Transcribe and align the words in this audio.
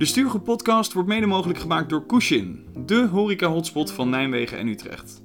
De 0.00 0.06
Stuurgroep 0.06 0.44
podcast 0.44 0.92
wordt 0.92 1.08
mede 1.08 1.26
mogelijk 1.26 1.58
gemaakt 1.58 1.88
door 1.88 2.06
Kushin, 2.06 2.66
de 2.86 3.06
horeca-hotspot 3.06 3.92
van 3.92 4.10
Nijmegen 4.10 4.58
en 4.58 4.68
Utrecht. 4.68 5.22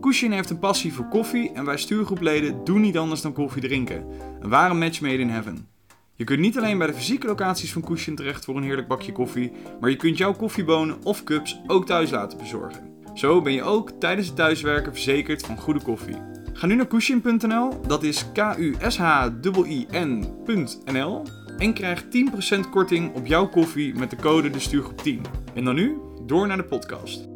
Kushin 0.00 0.32
heeft 0.32 0.50
een 0.50 0.58
passie 0.58 0.92
voor 0.92 1.08
koffie 1.08 1.52
en 1.52 1.64
wij 1.64 1.76
stuurgroepleden 1.76 2.64
doen 2.64 2.80
niet 2.80 2.98
anders 2.98 3.20
dan 3.20 3.32
koffie 3.32 3.62
drinken. 3.62 4.06
Een 4.40 4.48
ware 4.48 4.74
match 4.74 5.00
made 5.00 5.18
in 5.18 5.28
heaven. 5.28 5.68
Je 6.14 6.24
kunt 6.24 6.40
niet 6.40 6.58
alleen 6.58 6.78
bij 6.78 6.86
de 6.86 6.94
fysieke 6.94 7.26
locaties 7.26 7.72
van 7.72 7.82
Kushin 7.82 8.16
terecht 8.16 8.44
voor 8.44 8.56
een 8.56 8.62
heerlijk 8.62 8.88
bakje 8.88 9.12
koffie, 9.12 9.52
maar 9.80 9.90
je 9.90 9.96
kunt 9.96 10.18
jouw 10.18 10.34
koffiebonen 10.34 11.04
of 11.04 11.24
cups 11.24 11.60
ook 11.66 11.86
thuis 11.86 12.10
laten 12.10 12.38
bezorgen. 12.38 12.94
Zo 13.14 13.42
ben 13.42 13.52
je 13.52 13.62
ook 13.62 13.90
tijdens 13.90 14.26
het 14.26 14.36
thuiswerken 14.36 14.92
verzekerd 14.92 15.46
van 15.46 15.58
goede 15.58 15.82
koffie. 15.82 16.16
Ga 16.52 16.66
nu 16.66 16.74
naar 16.74 16.86
kushin.nl, 16.86 17.80
dat 17.86 18.02
is 18.02 18.32
k 18.32 18.54
u 18.58 18.76
s 18.88 18.96
h 18.96 19.26
i 19.66 19.86
n.nl 19.90 21.22
en 21.58 21.74
krijg 21.74 22.04
10% 22.04 22.70
korting 22.70 23.14
op 23.14 23.26
jouw 23.26 23.48
koffie 23.48 23.94
met 23.94 24.10
de 24.10 24.16
code 24.16 24.50
de 24.50 24.60
stuurgroep 24.60 24.98
10. 24.98 25.22
En 25.54 25.64
dan 25.64 25.74
nu 25.74 25.98
door 26.26 26.46
naar 26.46 26.56
de 26.56 26.64
podcast. 26.64 27.28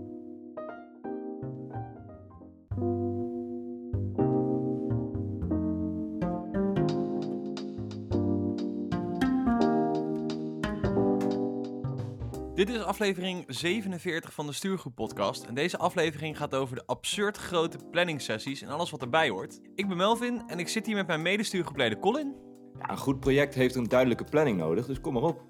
Dit 12.54 12.68
is 12.68 12.82
aflevering 12.82 13.44
47 13.48 14.32
van 14.32 14.46
de 14.46 14.52
Stuurgroep 14.52 14.94
Podcast. 14.94 15.44
En 15.44 15.54
deze 15.54 15.78
aflevering 15.78 16.36
gaat 16.36 16.54
over 16.54 16.77
de 16.77 16.86
absurd 16.86 17.36
grote 17.36 17.78
planningsessies 17.91 18.62
en 18.62 18.68
alles 18.68 18.91
wat 18.91 19.02
erbij 19.02 19.28
hoort. 19.28 19.60
Ik 19.74 19.88
ben 19.88 19.96
Melvin 19.96 20.42
en 20.46 20.58
ik 20.58 20.68
zit 20.68 20.86
hier 20.86 20.96
met 20.96 21.06
mijn 21.06 21.22
medestuurgroepleider 21.22 21.98
Colin. 21.98 22.52
Ja, 22.82 22.91
een 22.91 22.98
goed 22.98 23.20
project 23.20 23.54
heeft 23.54 23.74
een 23.74 23.88
duidelijke 23.88 24.24
planning 24.24 24.59
nodig, 24.59 24.86
dus 24.86 25.00
kom 25.00 25.12
maar 25.12 25.22
op. 25.22 25.41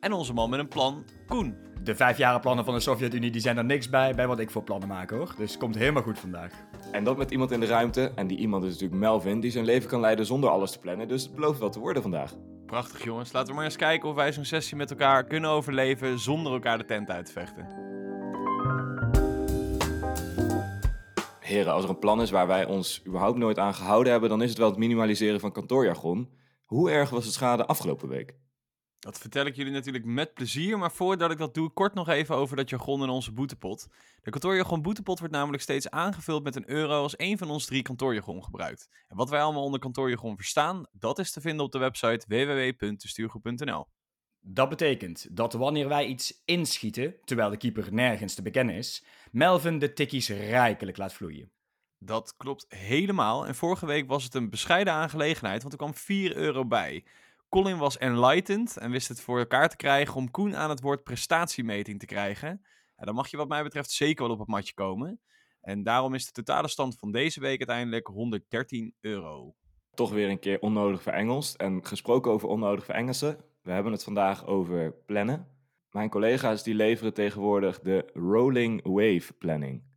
En 0.00 0.12
onze 0.12 0.32
man 0.32 0.50
met 0.50 0.58
een 0.60 0.68
plan, 0.68 1.04
Koen. 1.26 1.54
De 1.82 1.94
vijfjarenplannen 1.94 2.64
van 2.64 2.74
de 2.74 2.80
Sovjet-Unie 2.80 3.30
die 3.30 3.40
zijn 3.40 3.56
er 3.56 3.64
niks 3.64 3.88
bij, 3.88 4.14
bij 4.14 4.26
wat 4.26 4.38
ik 4.38 4.50
voor 4.50 4.62
plannen 4.62 4.88
maak 4.88 5.10
hoor. 5.10 5.34
Dus 5.36 5.50
het 5.50 5.60
komt 5.60 5.74
helemaal 5.74 6.02
goed 6.02 6.18
vandaag. 6.18 6.52
En 6.92 7.04
dat 7.04 7.16
met 7.16 7.30
iemand 7.30 7.50
in 7.50 7.60
de 7.60 7.66
ruimte. 7.66 8.12
En 8.14 8.26
die 8.26 8.38
iemand 8.38 8.64
is 8.64 8.72
natuurlijk 8.72 9.00
Melvin, 9.00 9.40
die 9.40 9.50
zijn 9.50 9.64
leven 9.64 9.88
kan 9.88 10.00
leiden 10.00 10.26
zonder 10.26 10.50
alles 10.50 10.70
te 10.70 10.78
plannen. 10.78 11.08
Dus 11.08 11.22
het 11.22 11.34
belooft 11.34 11.58
wel 11.58 11.70
te 11.70 11.78
worden 11.78 12.02
vandaag. 12.02 12.34
Prachtig 12.66 13.04
jongens, 13.04 13.32
laten 13.32 13.48
we 13.48 13.54
maar 13.54 13.64
eens 13.64 13.76
kijken 13.76 14.08
of 14.08 14.14
wij 14.14 14.32
zo'n 14.32 14.44
sessie 14.44 14.76
met 14.76 14.90
elkaar 14.90 15.24
kunnen 15.24 15.50
overleven 15.50 16.18
zonder 16.18 16.52
elkaar 16.52 16.78
de 16.78 16.84
tent 16.84 17.10
uit 17.10 17.26
te 17.26 17.32
vechten. 17.32 17.66
Heren, 21.40 21.72
als 21.72 21.84
er 21.84 21.90
een 21.90 21.98
plan 21.98 22.22
is 22.22 22.30
waar 22.30 22.46
wij 22.46 22.66
ons 22.66 23.02
überhaupt 23.06 23.38
nooit 23.38 23.58
aan 23.58 23.74
gehouden 23.74 24.12
hebben, 24.12 24.30
dan 24.30 24.42
is 24.42 24.48
het 24.48 24.58
wel 24.58 24.68
het 24.68 24.78
minimaliseren 24.78 25.40
van 25.40 25.52
kantoorjargon. 25.52 26.28
Hoe 26.70 26.90
erg 26.90 27.10
was 27.10 27.24
de 27.24 27.30
schade 27.30 27.66
afgelopen 27.66 28.08
week? 28.08 28.34
Dat 28.98 29.18
vertel 29.18 29.46
ik 29.46 29.56
jullie 29.56 29.72
natuurlijk 29.72 30.04
met 30.04 30.34
plezier, 30.34 30.78
maar 30.78 30.92
voordat 30.92 31.30
ik 31.30 31.38
dat 31.38 31.54
doe, 31.54 31.70
kort 31.70 31.94
nog 31.94 32.08
even 32.08 32.34
over 32.34 32.56
dat 32.56 32.70
jargon 32.70 33.02
in 33.02 33.08
onze 33.08 33.32
boetepot. 33.32 33.86
De 34.22 34.30
kantoorjargon 34.30 34.82
boetepot 34.82 35.18
wordt 35.18 35.34
namelijk 35.34 35.62
steeds 35.62 35.90
aangevuld 35.90 36.42
met 36.42 36.56
een 36.56 36.70
euro 36.70 37.02
als 37.02 37.16
één 37.16 37.38
van 37.38 37.50
ons 37.50 37.66
drie 37.66 37.82
kantoorjargon 37.82 38.44
gebruikt. 38.44 38.88
En 39.08 39.16
wat 39.16 39.30
wij 39.30 39.42
allemaal 39.42 39.64
onder 39.64 39.80
kantoorjargon 39.80 40.36
verstaan, 40.36 40.86
dat 40.92 41.18
is 41.18 41.32
te 41.32 41.40
vinden 41.40 41.64
op 41.64 41.72
de 41.72 41.78
website 41.78 42.24
www.bestuurgroep.nl. 42.28 43.86
Dat 44.40 44.68
betekent 44.68 45.36
dat 45.36 45.52
wanneer 45.52 45.88
wij 45.88 46.06
iets 46.06 46.42
inschieten, 46.44 47.16
terwijl 47.24 47.50
de 47.50 47.56
keeper 47.56 47.92
nergens 47.92 48.34
te 48.34 48.42
bekennen 48.42 48.74
is, 48.74 49.04
Melvin 49.32 49.78
de 49.78 49.92
tikkies 49.92 50.28
rijkelijk 50.28 50.96
laat 50.96 51.12
vloeien. 51.12 51.52
Dat 52.02 52.34
klopt 52.36 52.66
helemaal. 52.68 53.46
En 53.46 53.54
vorige 53.54 53.86
week 53.86 54.08
was 54.08 54.24
het 54.24 54.34
een 54.34 54.50
bescheiden 54.50 54.92
aangelegenheid, 54.92 55.60
want 55.60 55.72
er 55.72 55.78
kwam 55.78 55.94
4 55.94 56.36
euro 56.36 56.66
bij. 56.66 57.04
Colin 57.48 57.78
was 57.78 57.98
enlightened 57.98 58.76
en 58.76 58.90
wist 58.90 59.08
het 59.08 59.20
voor 59.20 59.38
elkaar 59.38 59.68
te 59.68 59.76
krijgen 59.76 60.14
om 60.14 60.30
Koen 60.30 60.56
aan 60.56 60.70
het 60.70 60.80
woord 60.80 61.04
prestatiemeting 61.04 61.98
te 61.98 62.06
krijgen. 62.06 62.62
Ja, 62.96 63.04
dan 63.04 63.14
mag 63.14 63.28
je 63.28 63.36
wat 63.36 63.48
mij 63.48 63.62
betreft 63.62 63.90
zeker 63.90 64.24
wel 64.24 64.32
op 64.32 64.38
het 64.38 64.48
matje 64.48 64.74
komen. 64.74 65.20
En 65.60 65.82
daarom 65.82 66.14
is 66.14 66.26
de 66.26 66.32
totale 66.32 66.68
stand 66.68 66.98
van 66.98 67.12
deze 67.12 67.40
week 67.40 67.58
uiteindelijk 67.58 68.06
113 68.06 68.94
euro. 69.00 69.54
Toch 69.94 70.10
weer 70.10 70.28
een 70.28 70.38
keer 70.38 70.60
onnodig 70.60 71.02
verengeld. 71.02 71.56
En 71.56 71.86
gesproken 71.86 72.32
over 72.32 72.48
onnodig 72.48 72.84
verengelsen, 72.84 73.38
we 73.62 73.72
hebben 73.72 73.92
het 73.92 74.04
vandaag 74.04 74.46
over 74.46 74.92
plannen. 74.92 75.46
Mijn 75.90 76.10
collega's 76.10 76.62
die 76.62 76.74
leveren 76.74 77.14
tegenwoordig 77.14 77.80
de 77.80 78.10
Rolling 78.12 78.82
Wave 78.82 79.32
Planning. 79.38 79.89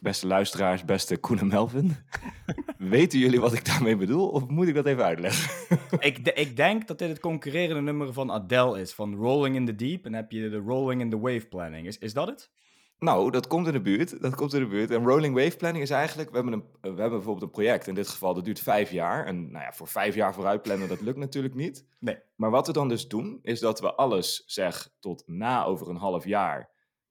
Beste 0.00 0.26
luisteraars, 0.26 0.84
beste 0.84 1.16
Koen 1.16 1.38
en 1.38 1.46
Melvin. 1.46 1.96
Weten 2.78 3.18
jullie 3.18 3.40
wat 3.40 3.52
ik 3.52 3.64
daarmee 3.64 3.96
bedoel? 3.96 4.28
Of 4.28 4.48
moet 4.48 4.68
ik 4.68 4.74
dat 4.74 4.86
even 4.86 5.04
uitleggen? 5.04 5.78
ik, 6.08 6.18
ik 6.18 6.56
denk 6.56 6.88
dat 6.88 6.98
dit 6.98 7.08
het 7.08 7.20
concurrerende 7.20 7.82
nummer 7.82 8.12
van 8.12 8.32
Adele 8.32 8.80
is. 8.80 8.92
Van 8.92 9.14
Rolling 9.14 9.56
in 9.56 9.66
the 9.66 9.74
Deep. 9.74 10.04
En 10.04 10.14
heb 10.14 10.30
je 10.30 10.48
de 10.48 10.56
Rolling 10.56 11.00
in 11.00 11.10
the 11.10 11.20
Wave 11.20 11.46
Planning. 11.46 11.86
Is, 11.86 11.98
is 11.98 12.12
dat 12.12 12.26
het? 12.26 12.50
Nou, 12.98 13.30
dat 13.30 13.46
komt 13.46 13.66
in 13.66 13.72
de 13.72 13.80
buurt. 13.80 14.22
Dat 14.22 14.34
komt 14.34 14.54
in 14.54 14.60
de 14.60 14.66
buurt. 14.66 14.90
En 14.90 15.04
rolling 15.04 15.34
wave 15.34 15.56
planning 15.56 15.84
is 15.84 15.90
eigenlijk, 15.90 16.30
we 16.30 16.36
hebben, 16.36 16.52
een, 16.54 16.64
we 16.80 16.88
hebben 16.88 17.10
bijvoorbeeld 17.10 17.42
een 17.42 17.50
project. 17.50 17.86
In 17.86 17.94
dit 17.94 18.08
geval, 18.08 18.34
dat 18.34 18.44
duurt 18.44 18.60
vijf 18.60 18.90
jaar. 18.90 19.26
En 19.26 19.50
nou 19.50 19.64
ja, 19.64 19.72
voor 19.72 19.88
vijf 19.88 20.14
jaar 20.14 20.34
vooruit 20.34 20.62
plannen, 20.62 20.88
dat 20.88 21.00
lukt 21.00 21.18
natuurlijk 21.18 21.54
niet. 21.54 21.86
Nee. 21.98 22.18
Maar 22.36 22.50
wat 22.50 22.66
we 22.66 22.72
dan 22.72 22.88
dus 22.88 23.08
doen, 23.08 23.38
is 23.42 23.60
dat 23.60 23.80
we 23.80 23.94
alles, 23.94 24.42
zeg, 24.46 24.90
tot 24.98 25.22
na 25.26 25.64
over 25.64 25.88
een 25.88 25.96
half 25.96 26.24
jaar 26.24 26.70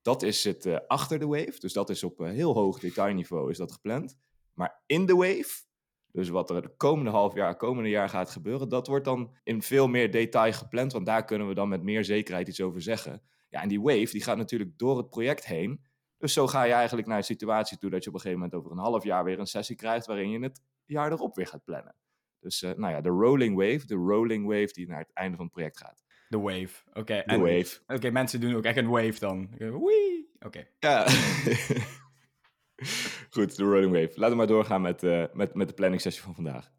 dat 0.09 0.24
is 0.24 0.44
het 0.44 0.66
uh, 0.66 0.78
achter 0.88 1.20
de 1.20 1.28
wave. 1.28 1.59
Dus 1.59 1.74
dat 1.74 1.90
is 1.90 2.03
op 2.03 2.20
uh, 2.22 2.30
heel 2.30 2.53
hoog 2.53 2.80
detailniveau 2.80 3.50
is 3.50 3.58
dat 3.58 3.72
gepland. 3.72 4.18
Maar 4.53 4.81
in 4.86 5.06
de 5.06 5.16
wave, 5.16 5.64
dus 6.12 6.30
wat 6.30 6.50
er 6.50 6.62
de 6.62 6.75
komende 6.78 7.12
half 7.12 7.34
jaar, 7.34 7.56
komende 7.56 7.90
jaar 7.90 8.09
gaat 8.09 8.30
gebeuren, 8.30 8.70
dat 8.70 8.88
wordt 8.88 9.06
dan 9.06 9.36
in 9.44 9.62
veel 9.62 9.88
meer 9.88 10.12
detail 10.12 10.53
gepland. 10.53 10.94
Want 10.94 11.06
daar 11.06 11.25
kunnen 11.25 11.47
we 11.47 11.53
dan 11.53 11.70
met 11.70 11.84
meer 11.84 12.06
zekerheid 12.06 12.47
iets 12.47 12.62
over 12.62 12.81
zeggen. 12.81 13.22
Ja, 13.50 13.62
en 13.62 13.70
die 13.70 13.81
wave 13.81 14.12
die 14.12 14.24
gaat 14.24 14.38
natuurlijk 14.38 14.78
door 14.78 14.97
het 14.97 15.09
project 15.09 15.46
heen. 15.46 15.86
Dus 16.18 16.34
zo 16.34 16.47
ga 16.47 16.64
je 16.64 16.74
eigenlijk 16.74 17.08
naar 17.08 17.18
een 17.18 17.24
situatie 17.24 17.78
toe 17.78 17.90
dat 17.90 18.03
je 18.03 18.09
op 18.09 18.16
een 18.16 18.22
gegeven 18.22 18.41
moment 18.44 18.59
over 18.59 18.72
een 18.72 18.84
half 18.84 19.03
jaar 19.03 19.24
weer 19.24 19.40
een 19.40 19.47
sessie 19.47 19.76
krijgt 19.76 20.06
waarin 20.06 20.30
je 20.30 20.40
het 20.40 20.62
jaar 20.86 21.12
erop 21.12 21.36
weer 21.36 21.47
gaat 21.47 21.64
plannen. 21.64 21.96
Dus 22.40 22.62
uh, 22.62 22.72
nou 22.76 22.94
ja, 22.94 23.02
de 23.02 23.09
rolling 23.09 23.56
wave, 23.56 23.86
de 23.86 23.96
rolling 23.96 24.46
wave 24.46 24.74
die 24.74 24.88
naar 24.88 25.00
het 25.00 25.14
einde 25.14 25.36
van 25.36 25.46
het 25.46 25.53
project 25.53 25.78
gaat. 25.78 26.03
De 26.29 26.40
wave, 26.40 26.84
oké. 26.90 27.00
Okay. 27.00 27.40
Wave. 27.40 27.79
Oké, 27.84 27.94
okay, 27.94 28.09
mensen 28.09 28.40
doen 28.40 28.56
ook 28.56 28.63
echt 28.63 28.78
een 28.78 28.90
wave 28.90 29.19
dan. 29.19 29.50
Wee, 29.57 30.29
oké. 30.35 30.45
Okay. 30.45 30.69
Ja. 30.79 31.07
Goed, 33.35 33.56
de 33.56 33.63
rolling 33.63 33.91
wave. 33.91 34.12
Laten 34.16 34.29
we 34.29 34.35
maar 34.35 34.47
doorgaan 34.47 34.81
met, 34.81 35.03
uh, 35.03 35.23
met, 35.34 35.53
met 35.53 35.67
de 35.67 35.73
planning 35.73 36.01
sessie 36.01 36.23
van 36.23 36.35
vandaag. 36.35 36.72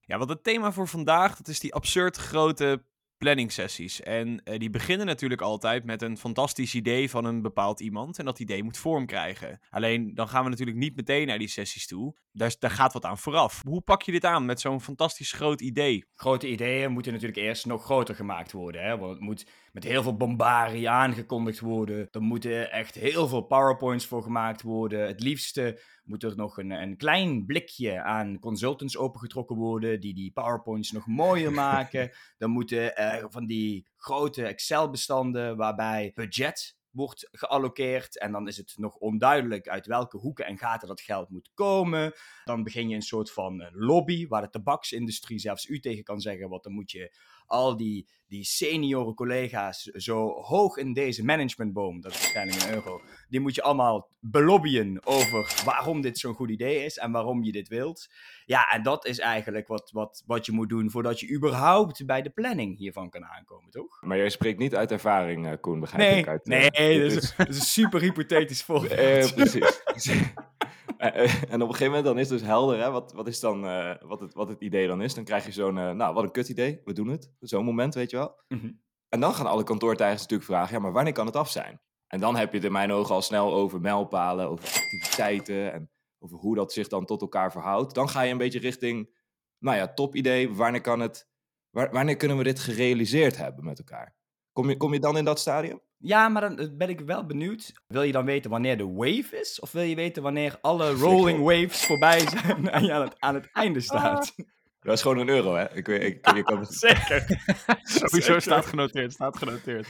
Ja, 0.00 0.18
want 0.18 0.30
het 0.30 0.44
thema 0.44 0.72
voor 0.72 0.88
vandaag, 0.88 1.36
dat 1.36 1.48
is 1.48 1.60
die 1.60 1.74
absurd 1.74 2.16
grote 2.16 2.82
planningsessies. 3.18 4.00
En 4.00 4.40
uh, 4.44 4.58
die 4.58 4.70
beginnen 4.70 5.06
natuurlijk 5.06 5.40
altijd 5.40 5.84
met 5.84 6.02
een 6.02 6.18
fantastisch 6.18 6.74
idee 6.74 7.10
van 7.10 7.24
een 7.24 7.42
bepaald 7.42 7.80
iemand. 7.80 8.18
En 8.18 8.24
dat 8.24 8.38
idee 8.38 8.62
moet 8.62 8.78
vorm 8.78 9.06
krijgen. 9.06 9.60
Alleen 9.70 10.14
dan 10.14 10.28
gaan 10.28 10.44
we 10.44 10.50
natuurlijk 10.50 10.78
niet 10.78 10.96
meteen 10.96 11.26
naar 11.26 11.38
die 11.38 11.48
sessies 11.48 11.86
toe. 11.86 12.16
Daar, 12.32 12.54
daar 12.58 12.70
gaat 12.70 12.92
wat 12.92 13.04
aan 13.04 13.18
vooraf. 13.18 13.62
Hoe 13.62 13.80
pak 13.80 14.02
je 14.02 14.12
dit 14.12 14.24
aan 14.24 14.44
met 14.44 14.60
zo'n 14.60 14.80
fantastisch 14.80 15.32
groot 15.32 15.60
idee? 15.60 16.04
Grote 16.14 16.50
ideeën 16.50 16.92
moeten 16.92 17.12
natuurlijk 17.12 17.40
eerst 17.40 17.66
nog 17.66 17.84
groter 17.84 18.14
gemaakt 18.14 18.52
worden. 18.52 18.82
Hè? 18.82 18.98
Want 18.98 19.12
het 19.12 19.20
moet 19.20 19.46
met 19.72 19.84
heel 19.84 20.02
veel 20.02 20.16
bombarie 20.16 20.88
aangekondigd 20.90 21.60
worden. 21.60 22.08
Er 22.10 22.22
moeten 22.22 22.70
echt 22.70 22.94
heel 22.94 23.28
veel 23.28 23.40
PowerPoints 23.40 24.06
voor 24.06 24.22
gemaakt 24.22 24.62
worden. 24.62 25.06
Het 25.06 25.20
liefste 25.20 25.80
moet 26.04 26.22
er 26.22 26.36
nog 26.36 26.58
een, 26.58 26.70
een 26.70 26.96
klein 26.96 27.46
blikje 27.46 28.02
aan 28.02 28.38
consultants 28.38 28.96
opengetrokken 28.96 29.56
worden, 29.56 30.00
die 30.00 30.14
die 30.14 30.32
PowerPoints 30.32 30.92
nog 30.92 31.06
mooier 31.06 31.52
maken. 31.66 32.10
Dan 32.38 32.50
moeten 32.50 32.96
er 32.96 33.30
van 33.30 33.46
die 33.46 33.86
grote 33.96 34.46
Excel-bestanden 34.46 35.56
waarbij 35.56 36.12
budget 36.14 36.76
wordt 36.94 37.28
gealloceerd. 37.32 38.18
En 38.18 38.32
dan 38.32 38.48
is 38.48 38.56
het 38.56 38.74
nog 38.76 38.96
onduidelijk 38.96 39.68
uit 39.68 39.86
welke 39.86 40.16
hoeken 40.16 40.46
en 40.46 40.58
gaten 40.58 40.88
dat 40.88 41.00
geld 41.00 41.28
moet 41.28 41.50
komen. 41.54 42.12
Dan 42.44 42.62
begin 42.62 42.88
je 42.88 42.94
een 42.94 43.02
soort 43.02 43.32
van 43.32 43.68
lobby 43.72 44.26
waar 44.26 44.42
de 44.42 44.50
tabaksindustrie 44.50 45.38
zelfs 45.38 45.66
u 45.66 45.80
tegen 45.80 46.04
kan 46.04 46.20
zeggen. 46.20 46.48
Want 46.48 46.62
dan 46.62 46.72
moet 46.72 46.90
je 46.90 47.16
al 47.46 47.76
die, 47.76 48.08
die 48.28 48.44
senioren 48.44 49.14
collega's 49.14 49.82
zo 49.82 50.28
hoog 50.28 50.76
in 50.76 50.92
deze 50.92 51.24
managementboom, 51.24 52.00
dat 52.00 52.12
is 52.12 52.18
waarschijnlijk 52.18 52.62
een 52.62 52.74
euro, 52.74 53.00
die 53.28 53.40
moet 53.40 53.54
je 53.54 53.62
allemaal 53.62 54.08
belobbyen 54.20 55.06
over 55.06 55.62
waarom 55.64 56.00
dit 56.00 56.18
zo'n 56.18 56.34
goed 56.34 56.50
idee 56.50 56.84
is 56.84 56.98
en 56.98 57.12
waarom 57.12 57.44
je 57.44 57.52
dit 57.52 57.68
wilt. 57.68 58.08
Ja, 58.46 58.70
en 58.70 58.82
dat 58.82 59.06
is 59.06 59.18
eigenlijk 59.18 59.68
wat, 59.68 59.90
wat, 59.92 60.22
wat 60.26 60.46
je 60.46 60.52
moet 60.52 60.68
doen 60.68 60.90
voordat 60.90 61.20
je 61.20 61.34
überhaupt 61.34 62.06
bij 62.06 62.22
de 62.22 62.30
planning 62.30 62.78
hiervan 62.78 63.10
kan 63.10 63.24
aankomen, 63.24 63.70
toch? 63.70 64.02
Maar 64.02 64.16
jij 64.16 64.30
spreekt 64.30 64.58
niet 64.58 64.74
uit 64.74 64.90
ervaring, 64.90 65.46
uh, 65.46 65.52
Koen, 65.60 65.80
begrijp 65.80 66.10
nee, 66.10 66.18
ik? 66.18 66.28
Uit, 66.28 66.46
nee, 66.46 66.70
nee, 66.70 67.00
dat 67.00 67.22
is, 67.22 67.34
een 67.36 67.54
super 67.54 68.00
hypothetisch 68.00 68.62
voorbeeld. 68.68 69.00
Uh, 69.00 69.34
precies. 69.34 69.82
en 70.96 71.62
op 71.62 71.68
een 71.68 71.74
gegeven 71.74 71.86
moment 71.86 72.04
dan 72.04 72.18
is 72.18 72.30
het 72.30 72.38
dus 72.38 72.48
helder 72.48 72.78
hè, 72.78 72.90
wat, 72.90 73.12
wat, 73.12 73.26
is 73.26 73.40
dan, 73.40 73.64
uh, 73.64 73.94
wat, 74.00 74.20
het, 74.20 74.34
wat 74.34 74.48
het 74.48 74.60
idee 74.60 74.86
dan 74.86 75.02
is. 75.02 75.14
Dan 75.14 75.24
krijg 75.24 75.44
je 75.44 75.52
zo'n, 75.52 75.76
uh, 75.76 75.90
nou 75.90 76.14
wat 76.14 76.24
een 76.24 76.30
kut 76.30 76.48
idee, 76.48 76.80
we 76.84 76.92
doen 76.92 77.08
het. 77.08 77.32
Zo'n 77.40 77.64
moment, 77.64 77.94
weet 77.94 78.10
je 78.10 78.16
wel. 78.16 78.42
Mm 78.48 78.58
-hmm. 78.58 78.82
En 79.08 79.20
dan 79.20 79.34
gaan 79.34 79.46
alle 79.46 79.64
kantoortijgers 79.64 80.20
natuurlijk 80.20 80.50
vragen, 80.50 80.74
ja 80.74 80.80
maar 80.80 80.92
wanneer 80.92 81.12
kan 81.12 81.26
het 81.26 81.36
af 81.36 81.50
zijn? 81.50 81.80
En 82.06 82.20
dan 82.20 82.36
heb 82.36 82.50
je 82.50 82.56
het 82.56 82.66
in 82.66 82.72
mijn 82.72 82.92
ogen 82.92 83.14
al 83.14 83.22
snel 83.22 83.54
over 83.54 83.80
mijlpalen, 83.80 84.48
over 84.48 84.64
activiteiten 84.64 85.72
en 85.72 85.90
over 86.18 86.38
hoe 86.38 86.54
dat 86.54 86.72
zich 86.72 86.88
dan 86.88 87.04
tot 87.04 87.20
elkaar 87.20 87.52
verhoudt. 87.52 87.94
Dan 87.94 88.08
ga 88.08 88.22
je 88.22 88.32
een 88.32 88.38
beetje 88.38 88.58
richting, 88.58 89.16
nou 89.58 89.76
ja, 89.76 89.94
top 89.94 90.14
idee, 90.14 90.54
wanneer 90.54 90.80
kan 90.80 91.00
het, 91.00 91.28
wanneer 91.70 92.16
kunnen 92.16 92.36
we 92.36 92.42
dit 92.42 92.58
gerealiseerd 92.58 93.36
hebben 93.36 93.64
met 93.64 93.78
elkaar? 93.78 94.16
Kom 94.54 94.68
je, 94.68 94.76
kom 94.76 94.92
je 94.92 95.00
dan 95.00 95.16
in 95.16 95.24
dat 95.24 95.38
stadium? 95.40 95.80
Ja, 95.98 96.28
maar 96.28 96.40
dan 96.42 96.58
eh, 96.58 96.66
ben 96.72 96.88
ik 96.88 97.00
wel 97.00 97.26
benieuwd. 97.26 97.72
Wil 97.86 98.02
je 98.02 98.12
dan 98.12 98.24
weten 98.24 98.50
wanneer 98.50 98.76
de 98.76 98.86
wave 98.92 99.38
is? 99.40 99.60
Of 99.60 99.72
wil 99.72 99.82
je 99.82 99.94
weten 99.94 100.22
wanneer 100.22 100.58
alle 100.60 100.90
rolling 101.06 101.38
waves 101.38 101.84
voorbij 101.86 102.18
zijn 102.28 102.68
en 102.70 102.84
je 102.84 102.92
aan 102.92 103.02
het, 103.02 103.14
aan 103.18 103.34
het 103.34 103.48
einde 103.52 103.80
staat? 103.80 104.34
Dat 104.80 104.94
is 104.94 105.02
gewoon 105.02 105.18
een 105.18 105.28
euro, 105.28 105.54
hè? 105.54 105.76
Ik, 105.76 105.86
weet- 105.86 106.02
ik, 106.02 106.34
je 106.34 106.42
kan 106.42 106.58
het- 106.64 106.74
Zeker. 106.74 107.42
Sowieso 107.82 108.20
Zeker. 108.26 108.42
staat 108.42 108.66
genoteerd, 108.66 109.12
staat 109.12 109.36
genoteerd. 109.38 109.86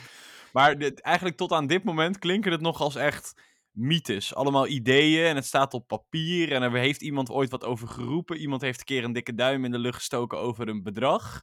Maar 0.52 0.78
dit, 0.78 1.00
eigenlijk 1.00 1.36
tot 1.36 1.52
aan 1.52 1.66
dit 1.66 1.84
moment 1.84 2.18
klinken 2.18 2.52
het 2.52 2.60
nog 2.60 2.80
als 2.80 2.94
echt 2.96 3.42
mythes. 3.70 4.34
Allemaal 4.34 4.66
ideeën 4.66 5.24
en 5.26 5.36
het 5.36 5.44
staat 5.44 5.74
op 5.74 5.86
papier 5.88 6.52
en 6.52 6.62
er 6.62 6.72
heeft 6.72 7.02
iemand 7.02 7.30
ooit 7.30 7.50
wat 7.50 7.64
over 7.64 7.88
geroepen. 7.88 8.36
Iemand 8.36 8.60
heeft 8.60 8.78
een 8.78 8.84
keer 8.84 9.04
een 9.04 9.12
dikke 9.12 9.34
duim 9.34 9.64
in 9.64 9.70
de 9.70 9.78
lucht 9.78 9.96
gestoken 9.96 10.38
over 10.38 10.68
een 10.68 10.82
bedrag. 10.82 11.40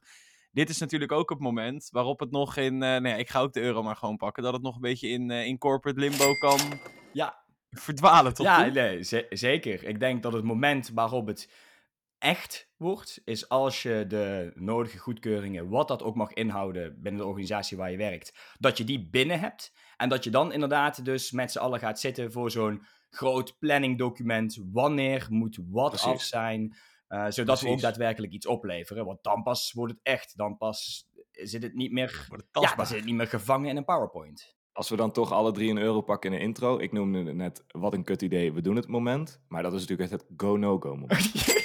Dit 0.52 0.68
is 0.68 0.78
natuurlijk 0.78 1.12
ook 1.12 1.30
het 1.30 1.38
moment 1.38 1.88
waarop 1.90 2.20
het 2.20 2.30
nog 2.30 2.56
in... 2.56 2.72
eh 2.72 2.78
nou 2.88 3.08
ja, 3.08 3.14
ik 3.14 3.30
ga 3.30 3.40
ook 3.40 3.52
de 3.52 3.60
euro 3.60 3.82
maar 3.82 3.96
gewoon 3.96 4.16
pakken. 4.16 4.42
Dat 4.42 4.52
het 4.52 4.62
nog 4.62 4.74
een 4.74 4.80
beetje 4.80 5.08
in, 5.08 5.30
eh, 5.30 5.46
in 5.46 5.58
corporate 5.58 6.00
limbo 6.00 6.32
kan 6.34 6.58
Ja, 7.12 7.44
verdwalen, 7.70 8.34
tot 8.34 8.46
ja 8.46 8.64
nee, 8.66 9.02
ze- 9.02 9.26
zeker. 9.30 9.84
Ik 9.84 10.00
denk 10.00 10.22
dat 10.22 10.32
het 10.32 10.44
moment 10.44 10.90
waarop 10.94 11.26
het 11.26 11.52
echt 12.18 12.70
wordt, 12.76 13.20
is 13.24 13.48
als 13.48 13.82
je 13.82 14.04
de 14.08 14.52
nodige 14.54 14.98
goedkeuringen, 14.98 15.68
wat 15.68 15.88
dat 15.88 16.02
ook 16.02 16.14
mag 16.14 16.32
inhouden 16.32 17.00
binnen 17.02 17.20
de 17.20 17.26
organisatie 17.26 17.76
waar 17.76 17.90
je 17.90 17.96
werkt, 17.96 18.54
dat 18.58 18.78
je 18.78 18.84
die 18.84 19.08
binnen 19.10 19.40
hebt. 19.40 19.72
En 19.96 20.08
dat 20.08 20.24
je 20.24 20.30
dan 20.30 20.52
inderdaad 20.52 21.04
dus 21.04 21.30
met 21.30 21.52
z'n 21.52 21.58
allen 21.58 21.78
gaat 21.78 22.00
zitten 22.00 22.32
voor 22.32 22.50
zo'n 22.50 22.82
groot 23.10 23.56
planningdocument. 23.58 24.62
Wanneer 24.72 25.26
moet 25.30 25.58
wat 25.70 25.88
Precies. 25.90 26.06
af 26.08 26.20
zijn, 26.22 26.76
eh, 27.12 27.26
zodat 27.28 27.60
we 27.60 27.68
ook 27.68 27.80
daadwerkelijk 27.80 28.32
iets 28.32 28.46
opleveren. 28.46 29.04
Want 29.04 29.22
dan 29.22 29.42
pas 29.42 29.72
wordt 29.72 29.92
het 29.92 30.02
echt, 30.02 30.36
dan 30.36 30.56
pas 30.56 31.08
zit 31.32 31.62
het 31.62 31.74
niet 31.74 31.92
meer, 31.92 32.26
het 32.28 32.44
ja, 32.50 32.74
dan 32.74 32.86
zit 32.86 32.96
het 32.96 33.06
niet 33.06 33.14
meer 33.14 33.26
gevangen 33.26 33.68
in 33.68 33.76
een 33.76 33.84
PowerPoint. 33.84 34.56
Als 34.72 34.88
we 34.88 34.96
dan 34.96 35.12
toch 35.12 35.32
alle 35.32 35.52
drie 35.52 35.70
een 35.70 35.78
euro 35.78 36.00
pakken 36.00 36.32
in 36.32 36.38
de 36.38 36.44
intro. 36.44 36.78
Ik 36.78 36.92
noemde 36.92 37.24
het 37.24 37.34
net, 37.34 37.64
wat 37.68 37.92
een 37.92 38.04
kut 38.04 38.22
idee, 38.22 38.52
we 38.52 38.60
doen 38.60 38.76
het 38.76 38.88
moment. 38.88 39.42
Maar 39.48 39.62
dat 39.62 39.72
is 39.72 39.80
natuurlijk 39.80 40.10
echt 40.10 40.20
het 40.20 40.30
go-no-go 40.36 40.96
moment. 40.96 41.32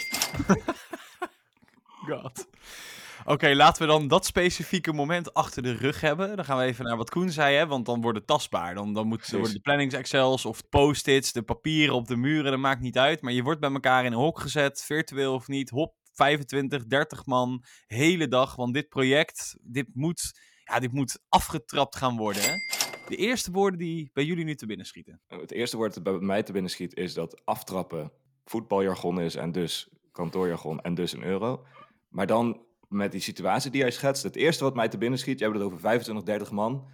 God. 2.10 2.48
Oké, 3.29 3.53
laten 3.53 3.81
we 3.81 3.88
dan 3.88 4.07
dat 4.07 4.25
specifieke 4.25 4.94
moment 4.94 5.33
achter 5.33 5.63
de 5.63 5.71
rug 5.71 6.01
hebben. 6.01 6.35
Dan 6.35 6.45
gaan 6.45 6.57
we 6.57 6.63
even 6.63 6.85
naar 6.85 6.97
wat 6.97 7.09
Koen 7.09 7.29
zei, 7.29 7.56
hè, 7.56 7.68
want 7.68 7.85
dan 7.85 8.01
wordt 8.01 8.18
het 8.18 8.27
tastbaar. 8.27 8.75
Dan, 8.75 8.94
dan, 8.94 9.07
moet, 9.07 9.31
worden 9.31 9.53
de 9.53 9.59
plannings-excels 9.59 10.45
of 10.45 10.69
post-its, 10.69 11.31
de 11.31 11.41
papieren 11.41 11.95
op 11.95 12.07
de 12.07 12.15
muren, 12.15 12.51
dat 12.51 12.59
maakt 12.59 12.81
niet 12.81 12.97
uit. 12.97 13.21
Maar 13.21 13.33
je 13.33 13.44
wordt 13.44 13.59
bij 13.59 13.71
elkaar 13.71 14.06
in 14.06 14.12
een 14.12 14.18
hok 14.18 14.39
gezet, 14.39 14.83
virtueel 14.83 15.33
of 15.33 15.47
niet. 15.47 15.69
Hop, 15.69 15.95
25, 16.13 16.85
30 16.85 17.25
man, 17.25 17.63
hele 17.88 18.27
dag. 18.27 18.56
Want 18.56 18.74
dit 18.74 18.89
project, 18.89 19.57
dit 19.62 19.88
moet, 19.94 20.39
ja, 20.63 20.79
dit 20.79 20.91
moet 20.91 21.19
afgetrapt 21.29 21.95
gaan 21.95 22.18
worden. 22.18 22.41
Hè? 22.41 22.53
De 23.07 23.15
eerste 23.15 23.51
woorden 23.51 23.79
die 23.79 24.09
bij 24.13 24.24
jullie 24.24 24.45
nu 24.45 24.56
te 24.56 24.65
binnen 24.65 24.85
schieten. 24.85 25.21
Het 25.27 25.51
eerste 25.51 25.77
woord 25.77 25.94
dat 25.94 26.03
bij 26.03 26.13
mij 26.13 26.44
te 26.44 26.51
binnen 26.51 26.71
schiet 26.71 26.95
is 26.95 27.13
dat 27.13 27.41
aftrappen 27.45 28.12
voetbaljargon 28.45 29.21
is 29.21 29.35
en 29.35 29.51
dus 29.51 29.89
kantoorjargon 30.12 30.81
en 30.81 30.94
dus 30.94 31.13
een 31.13 31.24
euro. 31.24 31.65
Maar 32.07 32.27
dan 32.27 32.65
met 32.88 33.12
die 33.12 33.22
situatie 33.22 33.72
die 33.72 33.81
jij 33.81 33.92
schetst, 33.92 34.24
het 34.24 34.36
eerste 34.36 34.63
wat 34.63 34.75
mij 34.75 34.88
te 34.88 34.98
binnen 34.98 35.19
schiet, 35.19 35.39
je 35.39 35.45
hebt 35.45 35.57
het 35.57 35.66
over 35.66 35.80
25, 35.80 36.25
30 36.25 36.51
man, 36.51 36.88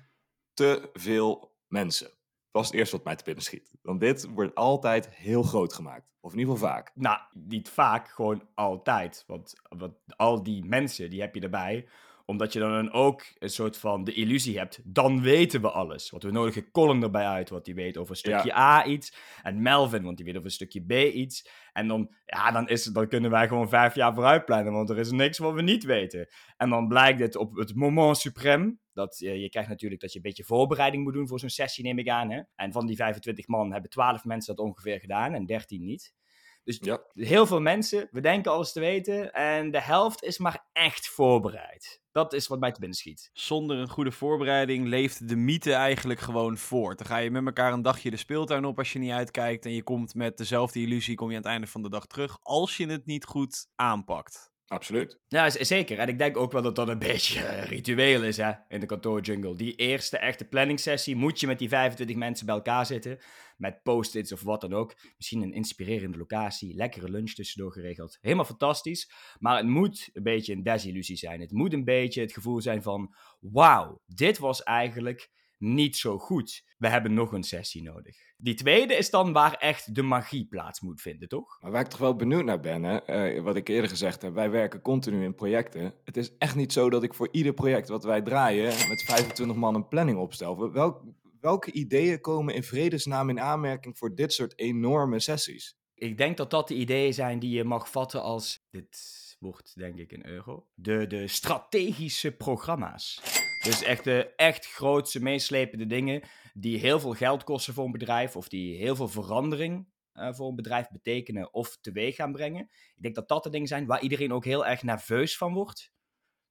te 0.54 0.90
veel 0.94 1.56
mensen. 1.68 2.12
Dat 2.52 2.62
is 2.62 2.68
het 2.68 2.78
eerste 2.78 2.96
wat 2.96 3.06
mij 3.06 3.16
te 3.16 3.24
binnen 3.24 3.44
schiet. 3.44 3.72
Want 3.82 4.00
dit 4.00 4.28
wordt 4.28 4.56
altijd 4.56 5.10
heel 5.10 5.44
groot 5.44 5.74
gemaakt. 5.74 6.12
Of 6.20 6.34
in 6.34 6.40
ieder 6.40 6.54
geval 6.54 6.70
vaak. 6.70 6.92
Nou, 6.94 7.20
niet 7.34 7.70
vaak, 7.70 8.08
gewoon 8.08 8.48
altijd. 8.54 9.24
Want, 9.28 9.54
want 9.78 9.94
al 10.16 10.44
die 10.44 10.66
mensen, 10.66 11.10
die 11.10 11.22
heb 11.22 11.36
je 11.36 11.42
erbij. 11.42 11.88
Omdat 12.26 12.54
je 12.54 12.60
dan 12.60 12.92
ook 12.92 13.24
een 13.38 13.50
soort 13.50 13.78
van 13.78 14.04
de 14.04 14.14
illusie 14.14 14.58
hebt, 14.58 14.82
dan 14.84 15.22
weten 15.22 15.62
we 15.62 15.70
alles. 15.70 16.10
Want 16.10 16.24
we 16.24 16.32
nodigen 16.32 16.72
Colin 16.72 17.04
erbij 17.04 17.26
uit, 17.26 17.50
want 17.50 17.66
die 17.66 17.76
weet 17.76 17.98
over 17.98 18.12
een 18.12 18.18
stukje 18.18 18.56
A 18.58 18.86
iets. 18.86 19.16
En 19.42 19.62
Melvin, 19.62 20.04
want 20.04 20.18
die 20.18 20.26
weet 20.26 20.36
over 20.36 20.48
een 20.48 20.54
stukje 20.54 20.86
B 20.86 20.92
iets. 20.92 21.50
En 21.74 21.88
dan, 21.88 22.14
ja, 22.26 22.52
dan, 22.52 22.68
is, 22.68 22.84
dan 22.84 23.08
kunnen 23.08 23.32
wij 23.32 23.48
gewoon 23.48 23.70
vijf 23.70 23.96
jaar 23.96 24.14
vooruit 24.14 24.46
plannen, 24.46 24.74
want 24.74 24.90
er 24.90 24.98
is 24.98 25.12
niks 25.12 25.38
wat 25.38 25.54
we 25.54 25.62
niet 25.62 25.84
weten. 25.84 26.28
En 26.58 26.70
dan 26.70 26.88
blijkt 26.88 27.20
het 27.20 27.36
op 27.36 27.56
het 27.56 27.76
moment 27.76 28.18
suprem, 28.18 28.80
dat 28.94 29.22
eh, 29.22 29.42
je 29.42 29.50
krijgt 29.50 29.70
natuurlijk 29.70 30.02
dat 30.02 30.12
je 30.12 30.18
een 30.18 30.24
beetje 30.24 30.44
voorbereiding 30.44 31.04
moet 31.04 31.14
doen 31.14 31.28
voor 31.28 31.40
zo'n 31.40 31.50
sessie, 31.50 31.84
neem 31.84 32.00
ik 32.00 32.10
aan. 32.10 32.32
Hè? 32.32 32.42
En 32.56 32.72
van 32.72 32.86
die 32.86 32.96
25 32.96 33.48
man 33.48 33.72
hebben 33.72 33.90
12 33.90 34.26
mensen 34.26 34.56
dat 34.56 34.66
ongeveer 34.66 35.00
gedaan 35.00 35.34
en 35.34 35.46
13 35.46 35.84
niet. 35.84 36.14
Dus 36.64 36.78
Ja. 36.82 37.02
heel 37.14 37.46
veel 37.48 37.60
mensen, 37.60 38.08
we 38.12 38.22
denken 38.22 38.52
alles 38.52 38.72
te 38.72 38.80
weten. 38.80 39.34
En 39.34 39.72
de 39.72 39.82
helft 39.82 40.24
is 40.24 40.38
maar 40.38 40.66
echt 40.74 41.08
voorbereid. 41.08 42.02
Dat 42.12 42.34
is 42.34 42.48
wat 42.48 42.60
mij 42.60 42.72
te 42.72 42.80
binnen 42.80 42.98
schiet. 42.98 43.30
Zonder 43.34 43.78
een 43.78 43.90
goede 43.90 44.12
voorbereiding 44.12 44.88
leeft 44.88 45.28
de 45.28 45.36
mythe 45.36 45.74
eigenlijk 45.74 46.20
gewoon 46.20 46.58
voort. 46.58 46.98
Dan 46.98 47.08
ga 47.08 47.18
je 47.18 47.32
met 47.32 47.46
elkaar 47.46 47.74
een 47.74 47.82
dagje 47.82 48.10
de 48.10 48.18
speeltuin 48.18 48.66
op 48.66 48.78
als 48.78 48.94
je 48.94 49.00
niet 49.00 49.12
uitkijkt. 49.12 49.66
En 49.66 49.74
je 49.74 49.84
komt 49.84 50.16
met 50.16 50.38
dezelfde 50.38 50.80
illusie, 50.80 51.16
kom 51.16 51.30
je 51.30 51.36
aan 51.36 51.42
het 51.42 51.52
einde 51.52 51.68
van 51.68 51.82
de 51.82 51.90
dag 51.90 52.06
terug. 52.06 52.38
Als 52.42 52.78
je 52.78 52.88
het 52.88 53.06
niet 53.06 53.26
goed 53.26 53.68
aanpakt. 53.76 54.53
Absoluut. 54.74 55.20
Ja, 55.28 55.50
zeker. 55.50 56.00
En 56.00 56.08
ik 56.08 56.18
denk 56.18 56.38
ook 56.38 56.52
wel 56.52 56.62
dat 56.62 56.76
dat 56.76 56.88
een 56.88 57.00
beetje 57.12 57.44
eh, 57.44 57.70
ritueel 57.70 58.24
is 58.24 58.38
hè, 58.38 58.52
in 58.68 58.80
de 58.80 58.86
kantoorjungle. 58.86 59.56
Die 59.56 59.76
eerste 59.76 60.18
echte 60.18 60.46
planningssessie 60.46 61.16
moet 61.16 61.40
je 61.40 61.48
met 61.48 61.60
die 61.60 61.70
25 61.70 62.16
mensen 62.16 62.46
bij 62.46 62.56
elkaar 62.56 62.86
zitten. 62.86 63.20
Met 63.58 63.84
post-its 63.84 64.32
of 64.32 64.42
wat 64.42 64.62
dan 64.62 64.74
ook. 64.74 64.96
Misschien 65.18 65.42
een 65.42 65.54
inspirerende 65.54 66.18
locatie. 66.18 66.76
Lekkere 66.76 67.10
lunch 67.10 67.32
tussendoor 67.32 67.72
geregeld. 67.72 68.18
Helemaal 68.22 68.46
fantastisch. 68.46 69.12
Maar 69.40 69.58
het 69.58 69.68
moet 69.68 70.10
een 70.14 70.24
beetje 70.24 70.54
een 70.54 70.64
desillusie 70.64 71.18
zijn. 71.18 71.42
Het 71.42 71.52
moet 71.52 71.74
een 71.74 71.84
beetje 71.84 72.22
het 72.22 72.34
gevoel 72.34 72.62
zijn 72.62 72.82
van... 72.82 73.16
Wauw, 73.40 74.02
dit 74.06 74.38
was 74.38 74.64
eigenlijk 74.64 75.30
niet 75.64 75.98
zo 75.98 76.18
goed. 76.18 76.64
We 76.78 76.88
hebben 76.88 77.14
nog 77.14 77.32
een 77.32 77.44
sessie 77.44 77.84
nodig. 77.84 78.16
Die 78.38 78.54
tweede 78.54 78.96
is 78.96 79.10
dan 79.10 79.34
waar 79.34 79.54
echt 79.54 79.96
de 79.96 80.02
magie 80.02 80.48
plaats 80.48 80.82
moet 80.82 81.02
vinden, 81.02 81.28
toch? 81.28 81.58
Maar 81.62 81.72
waar 81.72 81.82
ik 81.82 81.88
toch 81.88 82.00
wel 82.00 82.16
benieuwd 82.16 82.46
naar 82.46 82.60
ben, 82.60 82.84
hè, 82.84 82.98
eh, 82.98 83.44
wat 83.44 83.56
ik 83.56 83.68
eerder 83.68 83.90
gezegd 83.90 84.22
heb, 84.22 84.34
wij 84.34 84.50
werken 84.50 84.82
continu 84.82 85.24
in 85.24 85.36
projecten. 85.36 85.94
Het 86.04 86.18
is 86.18 86.38
echt 86.38 86.56
niet 86.56 86.74
zo 86.74 86.90
dat 86.90 87.04
ik 87.04 87.14
voor 87.14 87.30
ieder 87.32 87.54
project 87.54 87.88
wat 87.88 88.04
wij 88.04 88.22
draaien 88.22 88.88
met 88.90 89.04
25 89.04 89.56
man 89.56 89.76
een 89.76 89.88
planning 89.88 90.18
opstel. 90.18 90.72
Welk, 90.72 91.04
welke 91.40 91.72
ideeën 91.72 92.22
komen 92.22 92.56
in 92.56 92.64
vredesnaam 92.64 93.30
in 93.30 93.40
aanmerking 93.40 93.98
voor 93.98 94.16
dit 94.16 94.34
soort 94.34 94.60
enorme 94.60 95.20
sessies? 95.20 95.78
Ik 95.94 96.18
denk 96.18 96.38
dat 96.38 96.50
dat 96.50 96.68
de 96.68 96.76
ideeën 96.76 97.14
zijn 97.14 97.40
die 97.40 97.56
je 97.56 97.64
mag 97.64 97.90
vatten 97.90 98.22
als. 98.22 98.66
Dit 98.70 99.22
wordt 99.40 99.76
denk 99.76 99.98
ik 99.98 100.12
een 100.12 100.28
euro. 100.28 100.68
De, 100.74 101.08
de 101.08 101.28
strategische 101.28 102.32
programma's. 102.32 103.22
Dus 103.64 103.84
echt 103.84 104.04
de 104.04 104.34
echt 104.36 104.66
grootste, 104.66 105.22
meeslepende 105.22 105.86
dingen. 105.86 106.22
die 106.54 106.80
heel 106.80 107.00
veel 107.00 107.14
geld 107.14 107.44
kosten 107.44 107.74
voor 107.74 107.86
een 107.86 107.92
bedrijf. 107.92 108.36
of 108.36 108.50
die 108.50 108.78
heel 108.78 108.96
veel 108.96 109.08
verandering 109.08 109.88
eh, 110.12 110.34
voor 110.34 110.50
een 110.50 110.56
bedrijf 110.56 110.90
betekenen 110.90 111.54
of 111.54 111.78
teweeg 111.82 112.16
gaan 112.16 112.32
brengen. 112.32 112.62
Ik 112.96 113.02
denk 113.02 113.16
dat 113.16 113.28
dat 113.28 113.44
de 113.44 113.50
dingen 113.50 113.68
zijn 113.68 113.86
waar 113.86 114.02
iedereen 114.02 114.34
ook 114.34 114.46
heel 114.46 114.66
erg 114.66 114.84
nerveus 114.84 115.38
van 115.38 115.54
wordt. 115.54 115.92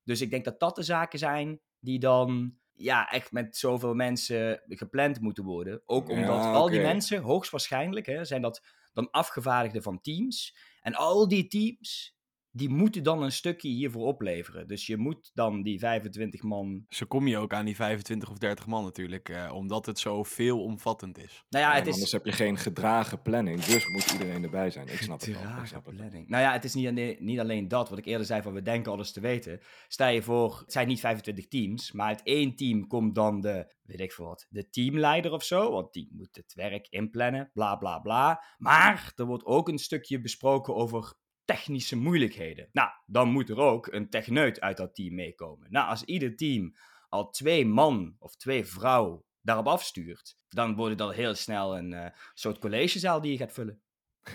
Dus 0.05 0.21
ik 0.21 0.31
denk 0.31 0.45
dat 0.45 0.61
dat 0.61 0.77
de 0.77 0.83
zaken 0.83 1.19
zijn 1.19 1.61
die 1.79 1.99
dan. 1.99 2.61
Ja, 2.75 3.11
echt 3.11 3.33
met 3.33 3.57
zoveel 3.57 3.95
mensen 3.95 4.63
gepland 4.67 5.21
moeten 5.21 5.45
worden. 5.45 5.83
Ook 5.85 6.09
Ja, 6.09 6.15
omdat 6.15 6.45
al 6.45 6.71
die 6.71 6.81
mensen, 6.81 7.23
hoogstwaarschijnlijk, 7.23 8.07
hè, 8.07 8.25
zijn 8.25 8.43
dat 8.43 8.63
dan 8.93 9.11
afgevaardigden 9.11 9.83
van 9.83 10.01
teams. 10.01 10.57
En 10.81 10.95
al 10.95 11.29
die 11.29 11.47
teams, 11.47 12.17
die 12.53 12.69
moeten 12.69 13.03
dan 13.03 13.23
een 13.23 13.33
stukje 13.33 13.69
hiervoor 13.69 14.07
opleveren. 14.07 14.69
Dus 14.69 14.87
je 14.87 14.97
moet 14.97 15.31
dan 15.35 15.63
die 15.63 15.79
25 15.79 16.43
man... 16.43 16.85
Zo 16.89 17.07
kom 17.07 17.27
je 17.27 17.39
ook 17.39 17.53
aan 17.53 17.65
die 17.65 17.77
25 17.77 18.31
of 18.31 18.39
30 18.39 18.67
man 18.67 18.85
natuurlijk. 18.85 19.29
eh, 19.29 19.53
omdat 19.55 19.87
het 19.87 19.99
zo 19.99 20.23
veelomvattend 20.23 21.19
is. 21.19 21.45
Nou 21.49 21.65
ja, 21.65 21.75
het 21.75 21.87
is... 21.87 21.93
Anders 21.93 22.13
heb 22.13 22.25
je 22.25 22.33
geen 22.33 22.57
gedragen 22.59 23.23
planning, 23.23 23.61
dus 23.65 23.87
moet 23.87 24.13
iedereen 24.13 24.43
erbij 24.43 24.71
zijn. 24.71 24.87
Ik 24.89 25.01
snap 25.01 25.21
het 25.21 25.29
wel. 25.29 25.43
Ik 25.43 25.49
Trage 25.49 25.67
snap 25.67 25.87
het. 25.87 25.97
planning. 25.97 26.29
Nou 26.29 26.43
ja, 26.43 26.53
het 26.53 26.65
is 26.65 26.75
niet 26.75 26.87
alleen, 26.87 27.17
niet 27.19 27.39
alleen 27.39 27.69
dat, 27.69 27.89
wat 27.89 27.99
ik 27.99 28.07
eerder 28.07 28.27
zei 28.27 28.43
van 28.43 28.53
we 28.53 28.63
denken 28.63 28.93
alles 28.93 29.13
te 29.13 29.21
weten. 29.21 29.61
Sta 29.89 30.07
je 30.07 30.23
voor, 30.23 30.59
het 30.59 30.73
zijn 30.73 30.89
niet 30.89 31.01
25 31.01 31.49
teams, 31.49 31.93
maar 31.93 32.07
uit 32.07 32.23
één 32.23 32.57
team 32.57 32.87
komt 32.87 33.15
dan 33.15 33.41
de, 33.41 33.75
weet 33.83 34.01
ik 34.01 34.13
veel 34.13 34.27
wat, 34.27 34.47
de 34.49 34.69
teamleider 34.69 35.33
of 35.33 35.45
zo. 35.45 35.71
Want 35.71 35.93
die 35.93 36.09
moet 36.13 36.37
het 36.37 36.55
werk 36.55 36.87
inplannen, 36.89 37.51
bla 37.53 37.77
bla 37.77 37.99
bla. 37.99 38.45
Maar 38.59 39.13
er 39.17 39.27
wordt 39.27 39.45
ook 39.45 39.69
een 39.69 39.79
stukje 39.79 40.21
besproken 40.21 40.75
over 40.75 41.15
technische 41.45 41.97
moeilijkheden. 41.97 42.69
Nou, 42.73 42.91
dan 43.07 43.29
moet 43.29 43.49
er 43.49 43.59
ook 43.59 43.87
een 43.87 44.11
techneut 44.11 44.61
uit 44.61 44.77
dat 44.77 44.95
team 44.95 45.15
meekomen. 45.15 45.71
Nou, 45.71 45.89
als 45.89 46.05
ieder 46.05 46.37
team 46.37 46.77
al 47.09 47.31
twee 47.31 47.67
man 47.67 48.17
of 48.19 48.37
twee 48.37 48.65
vrouw 48.65 49.25
daarop 49.41 49.67
afstuurt, 49.67 50.37
dan 50.49 50.75
wordt 50.75 50.93
het 50.93 51.01
al 51.01 51.11
heel 51.11 51.35
snel 51.35 51.77
een 51.77 51.93
eh, 51.93 52.11
soort 52.35 52.59
collegezaal 52.59 53.21
die 53.21 53.33
je 53.33 53.39
gaat 53.39 53.53
vullen. 53.53 53.83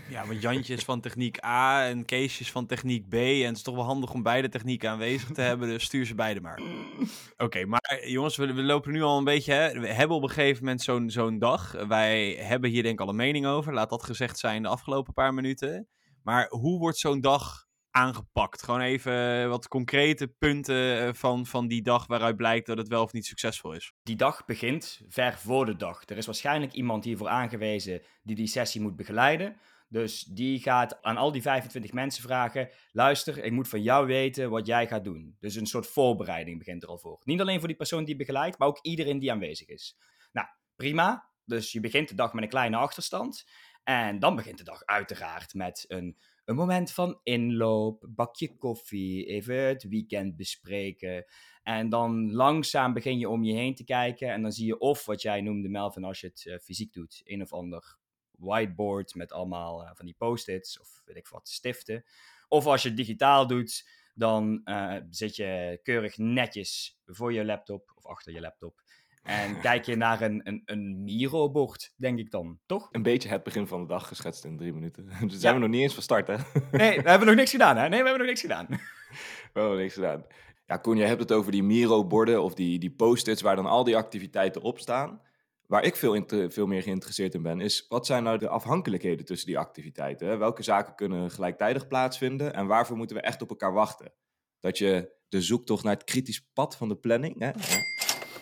Ja, 0.10 0.28
want 0.28 0.42
Jantje 0.42 0.74
is 0.74 0.84
van 0.84 1.02
techniek 1.02 1.44
A 1.44 1.88
en 1.88 2.06
Keesje 2.06 2.42
is 2.42 2.52
van 2.52 2.66
techniek 2.66 3.10
B. 3.10 3.14
En 3.14 3.46
het 3.46 3.56
is 3.56 3.62
toch 3.62 3.76
wel 3.76 3.84
handig 3.84 4.14
om 4.14 4.24
beide 4.24 4.50
technieken 4.50 4.90
aanwezig 4.90 5.30
te 5.30 5.42
hebben. 5.42 5.68
Dus 5.68 5.84
stuur 5.84 6.06
ze 6.06 6.16
beide 6.16 6.42
maar. 6.42 6.62
Oké, 7.38 7.66
maar 7.66 8.08
jongens, 8.08 8.36
we, 8.36 8.54
we 8.54 8.64
lopen 8.64 8.92
nu 8.92 9.02
al 9.02 9.18
een 9.18 9.24
beetje. 9.24 9.54
Hè? 9.54 9.80
We 9.80 9.88
hebben 9.88 10.18
op 10.18 10.24
een 10.24 10.30
gegeven 10.30 10.64
moment 10.64 10.82
zo'n 10.82 11.10
zo'n 11.10 11.40
dag. 11.40 11.72
Wij 11.88 12.32
hebben 12.32 12.70
hier 12.70 12.84
denk 12.84 13.00
ik 13.00 13.06
al 13.06 13.10
een 13.10 13.16
mening 13.16 13.46
over. 13.46 13.74
Laat 13.74 13.90
dat 13.90 14.04
gezegd 14.04 14.40
zijn 14.40 14.62
de 14.62 14.68
afgelopen 14.68 15.14
paar 15.14 15.34
minuten. 15.34 15.88
Maar 16.28 16.48
hoe 16.50 16.80
wordt 16.80 16.98
zo'n 16.98 17.22
dag 17.22 17.68
aangepakt? 17.92 18.64
Gewoon 18.64 18.82
even 18.82 19.50
wat 19.50 19.68
concrete 19.68 20.28
punten 20.28 21.08
eh, 21.08 21.14
van, 21.14 21.46
van 21.46 21.68
die 21.68 21.82
dag 21.82 22.08
waaruit 22.08 22.36
blijkt 22.36 22.66
dat 22.66 22.78
het 22.78 22.88
wel 22.88 23.04
of 23.04 23.14
niet 23.14 23.26
succesvol 23.26 23.74
is. 23.74 23.94
Die 24.04 24.16
dag 24.16 24.46
begint 24.46 25.02
ver 25.08 25.38
voor 25.38 25.66
de 25.66 25.76
dag. 25.76 26.04
Er 26.06 26.18
is 26.18 26.26
waarschijnlijk 26.26 26.74
iemand 26.74 27.04
hiervoor 27.04 27.28
aangewezen 27.28 28.02
die 28.24 28.36
die 28.36 28.48
sessie 28.48 28.82
moet 28.82 28.96
begeleiden. 28.96 29.58
Dus 29.90 30.24
die 30.24 30.60
gaat 30.60 31.02
aan 31.02 31.18
al 31.18 31.32
die 31.32 31.42
25 31.42 31.94
mensen 31.94 32.24
vragen: 32.24 32.70
luister, 32.92 33.44
ik 33.44 33.52
moet 33.52 33.70
van 33.70 33.82
jou 33.82 34.06
weten 34.06 34.50
wat 34.50 34.66
jij 34.66 34.88
gaat 34.88 35.04
doen. 35.04 35.36
Dus 35.40 35.56
een 35.56 35.66
soort 35.66 35.88
voorbereiding 35.88 36.58
begint 36.58 36.84
er 36.84 36.90
al 36.90 36.98
voor. 36.98 37.22
Niet 37.24 37.42
alleen 37.42 37.60
voor 37.60 37.68
die 37.68 37.78
persoon 37.78 38.06
die 38.06 38.16
begeleidt, 38.16 38.58
maar 38.58 38.68
ook 38.68 38.80
iedereen 38.82 39.20
die 39.20 39.32
aanwezig 39.32 39.68
is. 39.68 39.98
Nou, 40.32 40.48
prima. 40.76 41.30
Dus 41.46 41.72
je 41.72 41.80
begint 41.80 42.10
de 42.10 42.16
dag 42.16 42.34
met 42.34 42.44
een 42.44 42.50
kleine 42.50 42.78
achterstand. 42.78 43.46
En 43.88 44.20
dan 44.20 44.36
begint 44.36 44.58
de 44.58 44.63
dag 44.63 44.86
uiteraard 44.86 45.53
met 45.53 45.86
een, 45.88 46.17
een 46.46 46.56
moment 46.56 46.91
van 46.91 47.20
inloop, 47.24 48.06
bakje 48.10 48.58
koffie, 48.58 49.25
even 49.25 49.56
het 49.56 49.84
weekend 49.84 50.36
bespreken. 50.36 51.25
En 51.63 51.89
dan 51.89 52.32
langzaam 52.32 52.94
begin 52.94 53.20
je 53.20 53.29
om 53.29 53.44
je 53.44 53.53
heen 53.53 53.75
te 53.75 53.84
kijken. 53.84 54.32
En 54.32 54.41
dan 54.41 54.51
zie 54.51 54.65
je 54.65 54.79
of 54.79 55.06
wat 55.06 55.22
jij 55.22 55.41
noemde, 55.41 55.70
Melvin, 55.70 56.03
als 56.03 56.22
je 56.22 56.27
het 56.27 56.46
uh, 56.46 56.58
fysiek 56.58 56.94
doet, 56.94 57.22
een 57.24 57.41
of 57.41 57.53
ander 57.53 57.98
whiteboard 58.32 59.15
met 59.15 59.32
allemaal 59.32 59.84
uh, 59.84 59.89
van 59.94 60.06
die 60.06 60.15
post-its 60.17 60.79
of 60.79 61.01
weet 61.06 61.17
ik 61.17 61.27
wat, 61.27 61.50
stiften. 61.50 62.06
Of 62.48 62.65
als 62.65 62.82
je 62.82 62.88
het 62.88 62.98
digitaal 62.98 63.48
doet, 63.48 63.89
dan 64.13 64.62
uh, 64.65 64.96
zit 65.10 65.36
je 65.36 65.79
keurig 65.84 66.17
netjes 66.17 67.00
voor 67.06 67.34
je 67.34 67.46
laptop 67.46 67.91
of 67.96 68.06
achter 68.06 68.34
je 68.34 68.39
laptop. 68.39 68.82
En 69.28 69.60
kijk 69.60 69.86
je 69.86 69.96
naar 69.96 70.22
een, 70.22 70.42
een, 70.44 70.62
een 70.66 71.04
Miro-bord, 71.04 71.94
denk 71.98 72.20
ik 72.20 72.32
dan, 72.32 72.60
toch? 72.66 72.90
Een 72.92 73.04
beetje 73.04 73.30
het 73.30 73.44
begin 73.44 73.68
van 73.68 73.82
de 73.82 73.88
dag 73.88 74.08
geschetst 74.08 74.46
in 74.46 74.58
drie 74.58 74.74
minuten. 74.74 75.10
Dus 75.28 75.40
zijn 75.40 75.54
we 75.54 75.60
nog 75.60 75.70
niet 75.70 75.82
eens 75.82 75.94
van 75.94 76.04
start, 76.04 76.28
hè? 76.28 76.36
Nee, 76.72 77.02
we 77.02 77.10
hebben 77.10 77.28
nog 77.28 77.36
niks 77.36 77.52
gedaan, 77.52 77.78
hè? 77.78 77.82
Nee, 77.82 78.04
we 78.04 78.10
hebben 78.10 78.18
nog 78.18 78.28
niks 78.28 78.42
gedaan. 78.42 78.68
We 79.54 79.60
hebben 79.60 79.78
niks 79.78 79.94
gedaan. 79.94 80.26
Ja, 80.66 80.78
Koen, 80.78 80.98
je 80.98 81.04
hebt 81.04 81.20
het 81.20 81.32
over 81.32 81.52
die 81.52 81.64
Miro-borden 81.64 82.44
of 82.44 82.54
die, 82.54 82.80
die 82.80 82.92
post-its 82.92 83.42
waar 83.42 83.56
dan 83.56 83.66
al 83.66 83.84
die 83.84 83.98
activiteiten 83.98 84.62
op 84.62 84.80
staan. 84.80 85.22
Waar 85.68 85.84
ik 85.84 85.96
veel, 85.96 86.26
veel 86.28 86.66
meer 86.66 86.82
geïnteresseerd 86.82 87.34
in 87.34 87.42
ben, 87.42 87.62
is 87.62 87.86
wat 87.88 88.06
zijn 88.06 88.24
nou 88.24 88.38
de 88.38 88.50
afhankelijkheden 88.50 89.26
tussen 89.26 89.48
die 89.48 89.58
activiteiten? 89.58 90.28
Hè? 90.28 90.38
Welke 90.38 90.64
zaken 90.64 90.96
kunnen 90.96 91.32
gelijktijdig 91.32 91.88
plaatsvinden 91.88 92.54
en 92.54 92.68
waarvoor 92.68 92.98
moeten 92.98 93.16
we 93.16 93.22
echt 93.22 93.42
op 93.42 93.50
elkaar 93.50 93.74
wachten? 93.74 94.14
Dat 94.60 94.78
je 94.78 95.12
de 95.30 95.42
zoektocht 95.42 95.84
naar 95.84 95.94
het 95.94 96.04
kritisch 96.04 96.50
pad 96.54 96.78
van 96.78 96.88
de 96.88 96.96
planning, 96.96 97.40
hè? 97.40 97.52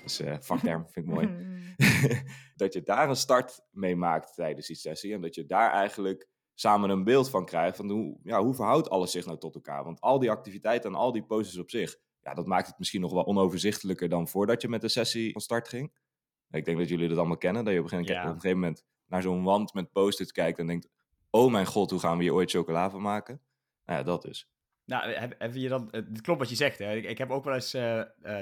Dus 0.05 0.21
uh, 0.21 0.35
vakterm 0.39 0.87
vind 0.89 1.07
ik 1.07 1.13
mooi. 1.13 1.29
dat 2.55 2.73
je 2.73 2.81
daar 2.83 3.09
een 3.09 3.15
start 3.15 3.61
mee 3.71 3.95
maakt 3.95 4.35
tijdens 4.35 4.67
die 4.67 4.75
sessie. 4.75 5.13
En 5.13 5.21
dat 5.21 5.35
je 5.35 5.45
daar 5.45 5.71
eigenlijk 5.71 6.27
samen 6.53 6.89
een 6.89 7.03
beeld 7.03 7.29
van 7.29 7.45
krijgt 7.45 7.77
van 7.77 7.89
hoe, 7.89 8.17
ja, 8.23 8.43
hoe 8.43 8.53
verhoudt 8.53 8.89
alles 8.89 9.11
zich 9.11 9.25
nou 9.25 9.37
tot 9.37 9.55
elkaar. 9.55 9.83
Want 9.83 10.01
al 10.01 10.19
die 10.19 10.31
activiteiten 10.31 10.89
en 10.89 10.95
al 10.97 11.11
die 11.11 11.25
poses 11.25 11.57
op 11.57 11.69
zich, 11.69 11.97
ja, 12.21 12.33
dat 12.33 12.45
maakt 12.45 12.67
het 12.67 12.79
misschien 12.79 13.01
nog 13.01 13.13
wel 13.13 13.25
onoverzichtelijker 13.25 14.09
dan 14.09 14.27
voordat 14.27 14.61
je 14.61 14.67
met 14.67 14.81
de 14.81 14.87
sessie 14.87 15.31
van 15.31 15.41
start 15.41 15.67
ging. 15.67 15.93
Ik 16.49 16.65
denk 16.65 16.77
dat 16.77 16.89
jullie 16.89 17.07
dat 17.07 17.17
allemaal 17.17 17.37
kennen. 17.37 17.65
Dat 17.65 17.73
je 17.73 17.79
op 17.79 17.85
een 17.85 17.91
gegeven, 17.91 18.13
ja. 18.13 18.21
op 18.21 18.27
een 18.27 18.41
gegeven 18.41 18.59
moment 18.59 18.83
naar 19.05 19.21
zo'n 19.21 19.43
wand 19.43 19.73
met 19.73 19.91
post-its 19.91 20.31
kijkt 20.31 20.59
en 20.59 20.67
denkt... 20.67 20.87
Oh 21.29 21.51
mijn 21.51 21.65
god, 21.65 21.89
hoe 21.91 21.99
gaan 21.99 22.17
we 22.17 22.23
hier 22.23 22.33
ooit 22.33 22.51
chocola 22.51 22.89
van 22.89 23.01
maken? 23.01 23.41
Nou 23.85 23.99
ja, 23.99 24.05
dat 24.05 24.21
dus. 24.21 24.49
Nou, 24.85 25.11
heb, 25.11 25.35
heb 25.37 25.55
je 25.55 25.69
dan, 25.69 25.87
het 25.91 26.21
klopt 26.21 26.39
wat 26.39 26.49
je 26.49 26.55
zegt. 26.55 26.79
Hè? 26.79 26.95
Ik, 26.95 27.03
ik 27.03 27.17
heb 27.17 27.29
ook 27.29 27.43
wel 27.43 27.53
eens 27.53 27.75
uh, 27.75 28.01
uh, 28.23 28.41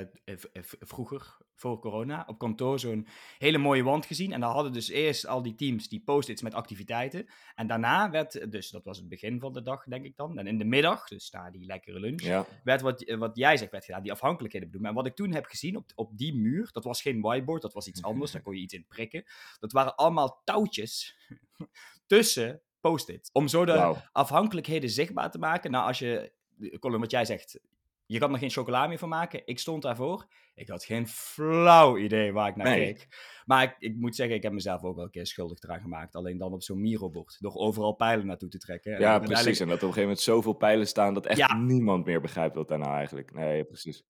vroeger, 0.80 1.38
voor 1.56 1.80
corona, 1.80 2.24
op 2.28 2.38
kantoor 2.38 2.80
zo'n 2.80 3.08
hele 3.38 3.58
mooie 3.58 3.84
wand 3.84 4.06
gezien. 4.06 4.32
En 4.32 4.40
dan 4.40 4.52
hadden 4.52 4.74
dus 4.74 4.90
eerst 4.90 5.28
al 5.28 5.42
die 5.42 5.56
teams 5.56 5.90
die 5.90 6.04
post-its 6.04 6.42
met 6.42 6.54
activiteiten. 6.54 7.26
En 7.56 7.68
daarna 7.68 8.10
werd, 8.10 8.52
dus 8.52 8.70
dat 8.70 8.84
was 8.84 8.98
het 8.98 9.08
begin 9.08 9.40
van 9.40 9.54
de 9.54 9.62
dag, 9.62 9.84
denk 9.84 10.06
ik 10.06 10.16
dan. 10.16 10.38
En 10.38 10.48
in 10.48 10.58
de 10.58 10.66
middag, 10.66 11.08
dus 11.08 11.32
na 11.32 11.52
die 11.52 11.66
lekkere 11.66 12.00
lunch, 12.00 12.22
ja. 12.22 12.46
werd 12.64 12.82
wat, 12.82 13.16
wat 13.18 13.38
jij 13.38 13.58
zegt, 13.58 13.72
werd 13.72 13.86
gedaan, 13.86 14.04
die 14.04 14.12
afhankelijkheden 14.12 14.68
bedoelen. 14.68 14.90
En 14.90 14.98
wat 14.98 15.08
ik 15.08 15.16
toen 15.16 15.34
heb 15.34 15.46
gezien 15.46 15.76
op, 15.76 15.92
op 15.96 16.18
die 16.18 16.36
muur, 16.36 16.70
dat 16.72 16.84
was 16.84 17.02
geen 17.02 17.22
whiteboard, 17.22 17.62
dat 17.62 17.74
was 17.74 17.88
iets 17.88 18.04
anders. 18.10 18.32
daar 18.32 18.42
kon 18.42 18.56
je 18.56 18.62
iets 18.62 18.74
in 18.74 18.88
prikken. 18.88 19.24
Dat 19.60 19.72
waren 19.72 19.96
allemaal 19.96 20.42
touwtjes 20.44 21.18
tussen 22.06 22.62
post-it. 22.84 23.30
Om 23.34 23.48
zo 23.48 23.66
de 23.66 23.74
wow. 23.74 23.96
afhankelijkheden 24.12 24.90
zichtbaar 24.90 25.32
te 25.32 25.40
maken. 25.40 25.72
Nou, 25.72 25.88
als 25.88 26.00
je, 26.00 26.32
Colin, 26.80 27.00
wat 27.00 27.12
jij 27.12 27.26
zegt, 27.26 27.60
je 28.06 28.20
kan 28.20 28.34
er 28.34 28.40
geen 28.40 28.50
chocola 28.50 28.88
meer 28.88 28.98
van 28.98 29.10
maken. 29.10 29.42
Ik 29.46 29.60
stond 29.60 29.82
daarvoor. 29.82 30.28
Ik 30.56 30.68
had 30.68 30.84
geen 30.84 31.08
flauw 31.08 31.98
idee 31.98 32.32
waar 32.34 32.48
ik 32.48 32.56
naar 32.56 32.68
Nee. 32.68 32.94
keek. 32.94 33.08
Maar 33.46 33.64
ik, 33.64 33.76
ik 33.78 33.96
moet 33.96 34.16
zeggen, 34.16 34.36
ik 34.36 34.44
heb 34.44 34.52
mezelf 34.52 34.84
ook 34.84 34.96
wel 34.96 35.04
een 35.04 35.12
keer 35.12 35.28
schuldig 35.28 35.62
eraan 35.62 35.82
gemaakt. 35.82 36.16
Alleen 36.16 36.38
dan 36.38 36.54
op 36.54 36.64
zo'n 36.64 36.82
Miro-bord. 36.82 37.38
Door 37.40 37.54
overal 37.54 37.94
pijlen 37.94 38.26
naartoe 38.26 38.50
te 38.50 38.58
trekken. 38.58 38.94
En 38.94 39.00
Ja, 39.02 39.20
precies. 39.20 39.60
En 39.60 39.68
dat 39.68 39.76
op 39.76 39.82
een 39.82 39.88
gegeven 39.88 40.02
moment 40.02 40.20
zoveel 40.20 40.54
pijlen 40.54 40.88
staan 40.88 41.14
dat 41.14 41.26
echt 41.26 41.38
Ja. 41.38 41.56
niemand 41.56 42.06
meer 42.06 42.22
begrijpt 42.22 42.56
wat 42.56 42.68
daar 42.68 42.80
nou 42.80 42.96
eigenlijk... 42.96 43.34
Nee, 43.34 43.64
precies. 43.64 44.04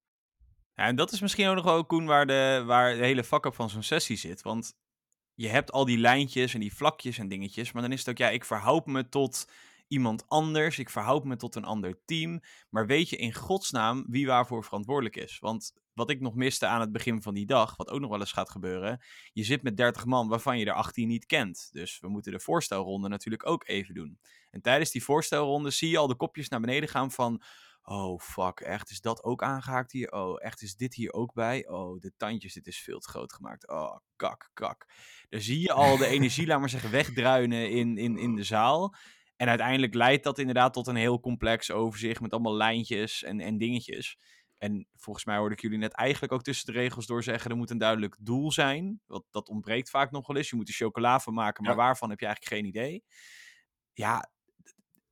Ja, 0.75 0.86
en 0.86 0.96
dat 0.96 1.12
is 1.12 1.22
misschien 1.22 1.48
ook 1.48 1.56
nog 1.56 1.65
wel, 1.65 1.86
Koen, 1.86 2.06
waar 2.06 2.25
de, 2.25 2.63
waar 2.65 2.96
de 2.96 3.06
hele 3.06 3.24
fuck-up 3.24 3.56
van 3.56 3.70
zo'n 3.70 3.84
sessie 3.84 4.18
zit. 4.18 4.42
Want 4.42 4.74
je 5.36 5.48
hebt 5.48 5.72
al 5.72 5.86
die 5.86 5.98
lijntjes 5.98 6.54
en 6.54 6.60
die 6.60 6.75
vlakjes 6.75 7.18
en 7.18 7.28
dingetjes. 7.28 7.72
Maar 7.72 7.82
dan 7.82 7.92
is 7.92 8.00
het 8.00 8.10
ook, 8.10 8.18
ja, 8.18 8.30
ik 8.30 8.46
verhoud 8.46 8.86
me 8.86 9.10
tot 9.10 9.48
iemand 9.88 10.24
anders. 10.28 10.80
Ik 10.80 10.90
verhoud 10.90 11.24
me 11.24 11.36
tot 11.36 11.56
een 11.56 11.63
ander 11.63 12.00
team. 12.06 12.42
Maar 12.70 12.88
weet 12.88 13.10
je 13.10 13.16
in 13.16 13.34
godsnaam 13.34 14.06
wie 14.08 14.28
waarvoor 14.28 14.63
verantwoordelijk 14.63 15.16
is? 15.16 15.40
Want 15.40 15.74
wat 15.94 16.10
ik 16.10 16.20
nog 16.20 16.36
miste 16.36 16.66
aan 16.66 16.82
het 16.82 16.92
begin 16.92 17.22
van 17.22 17.34
die 17.34 17.46
dag, 17.46 17.75
wat 17.78 17.90
ook 17.90 18.00
nog 18.00 18.10
wel 18.10 18.20
eens 18.20 18.32
gaat 18.32 18.50
gebeuren. 18.50 19.02
Je 19.34 19.44
zit 19.44 19.63
met 19.63 19.78
30 19.78 20.06
man 20.06 20.28
waarvan 20.28 20.60
je 20.60 20.66
er 20.66 20.74
18 20.74 21.08
niet 21.08 21.25
kent. 21.25 21.70
Dus 21.72 22.00
we 22.00 22.08
moeten 22.08 22.32
de 22.32 22.40
voorstelronde 22.40 23.08
natuurlijk 23.08 23.46
ook 23.46 23.68
even 23.68 23.94
doen. 23.94 24.20
En 24.52 24.62
tijdens 24.62 24.92
die 24.92 25.04
voorstelronde 25.04 25.70
zie 25.70 25.90
je 25.90 25.98
al 25.98 26.08
de 26.08 26.16
kopjes 26.16 26.50
naar 26.50 26.60
beneden 26.62 26.90
gaan 26.90 27.12
van... 27.12 27.42
Oh, 27.86 28.20
fuck, 28.20 28.60
echt, 28.60 28.90
is 28.90 29.02
dat 29.02 29.24
ook 29.24 29.44
aangehaakt 29.44 29.92
hier? 29.92 30.12
Oh, 30.12 30.44
echt, 30.44 30.62
is 30.62 30.75
dit 30.75 30.94
hier 30.94 31.13
ook 31.13 31.34
bij? 31.34 31.68
Oh, 31.68 32.00
de 32.00 32.13
tandjes, 32.18 32.54
dit 32.54 32.68
is 32.68 32.80
veel 32.80 33.00
te 33.00 33.10
groot 33.10 33.34
gemaakt. 33.34 33.68
Oh, 33.70 33.98
kak, 34.16 34.50
kak. 34.54 34.86
Dan 35.30 35.42
zie 35.42 35.60
je 35.60 35.72
al 35.72 35.98
de 35.98 36.06
energie, 36.16 36.48
laat 36.48 36.60
maar 36.60 36.70
zeggen, 36.70 36.92
wegdruinen 36.92 37.70
in, 37.72 37.98
in, 37.98 38.18
in 38.18 38.36
de 38.36 38.44
zaal. 38.44 38.96
En 39.36 39.48
uiteindelijk 39.48 39.94
leidt 39.94 40.24
dat 40.24 40.40
inderdaad 40.40 40.74
tot 40.74 40.88
een 40.88 40.96
heel 40.96 41.20
complex 41.20 41.72
overzicht 41.72 42.22
met 42.22 42.32
allemaal 42.32 42.56
lijntjes 42.56 43.24
en, 43.24 43.40
en 43.40 43.58
dingetjes. 43.58 44.18
En 44.58 44.88
volgens 44.96 45.25
mij 45.25 45.38
hoorde 45.38 45.56
ik 45.56 45.62
jullie 45.62 45.78
net 45.78 45.94
eigenlijk 45.94 46.34
ook 46.34 46.44
tussen 46.44 46.74
de 46.74 46.80
regels 46.80 47.06
door 47.06 47.24
zeggen, 47.24 47.52
er 47.52 47.58
moet 47.58 47.70
een 47.70 47.78
duidelijk 47.78 48.16
doel 48.20 48.52
zijn. 48.52 49.02
Want 49.06 49.24
dat 49.32 49.50
ontbreekt 49.50 49.90
vaak 49.90 50.12
nog 50.12 50.28
wel 50.28 50.38
eens. 50.38 50.50
Je 50.50 50.56
moet 50.56 50.68
er 50.68 50.74
chocola 50.74 51.20
van 51.20 51.34
maken, 51.34 51.63
maar 51.63 51.72
Ja. 51.72 51.78
waarvan 51.78 52.10
heb 52.10 52.20
je 52.20 52.25
eigenlijk 52.25 52.56
geen 52.56 52.66
idee. 52.70 53.04
Ja, 53.94 54.32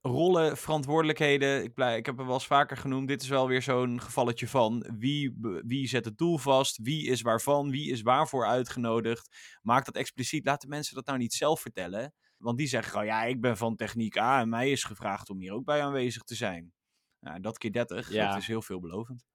rollen, 0.01 0.57
verantwoordelijkheden. 0.57 1.63
Ik, 1.63 1.73
blij, 1.73 1.97
ik 1.97 2.05
heb 2.05 2.17
het 2.17 2.25
wel 2.25 2.35
eens 2.35 2.47
vaker 2.47 2.77
genoemd. 2.77 3.07
Dit 3.07 3.21
is 3.21 3.29
wel 3.29 3.47
weer 3.47 3.61
zo'n 3.61 4.01
gevalletje 4.01 4.47
van 4.47 4.85
wie, 4.97 5.37
wie 5.65 5.87
zet 5.87 6.05
het 6.05 6.17
doel 6.17 6.37
vast, 6.37 6.77
wie 6.81 7.07
is 7.07 7.21
waarvan, 7.21 7.69
wie 7.71 7.91
is 7.91 8.01
waarvoor 8.01 8.45
uitgenodigd. 8.45 9.35
Maak 9.61 9.85
dat 9.85 9.95
expliciet. 9.95 10.45
Laat 10.45 10.61
de 10.61 10.67
mensen 10.67 10.95
dat 10.95 11.05
nou 11.05 11.17
niet 11.17 11.33
zelf 11.33 11.61
vertellen. 11.61 12.13
Want 12.37 12.57
die 12.57 12.67
zeggen 12.67 12.91
gewoon, 12.91 13.05
ja, 13.07 13.23
ik 13.23 13.41
ben 13.41 13.57
van 13.57 13.75
techniek 13.75 14.17
A 14.17 14.39
en 14.39 14.49
mij 14.49 14.71
is 14.71 14.83
gevraagd 14.83 15.29
om 15.29 15.39
hier 15.39 15.53
ook 15.53 15.65
bij 15.65 15.81
aanwezig 15.81 16.23
te 16.23 16.35
zijn. 16.35 16.73
Nou, 17.19 17.39
dat 17.39 17.57
keer 17.57 17.71
30, 17.71 18.11
Ja. 18.11 18.29
dat 18.29 18.37
is 18.41 18.47
heel 18.47 18.61
veelbelovend. 18.61 19.25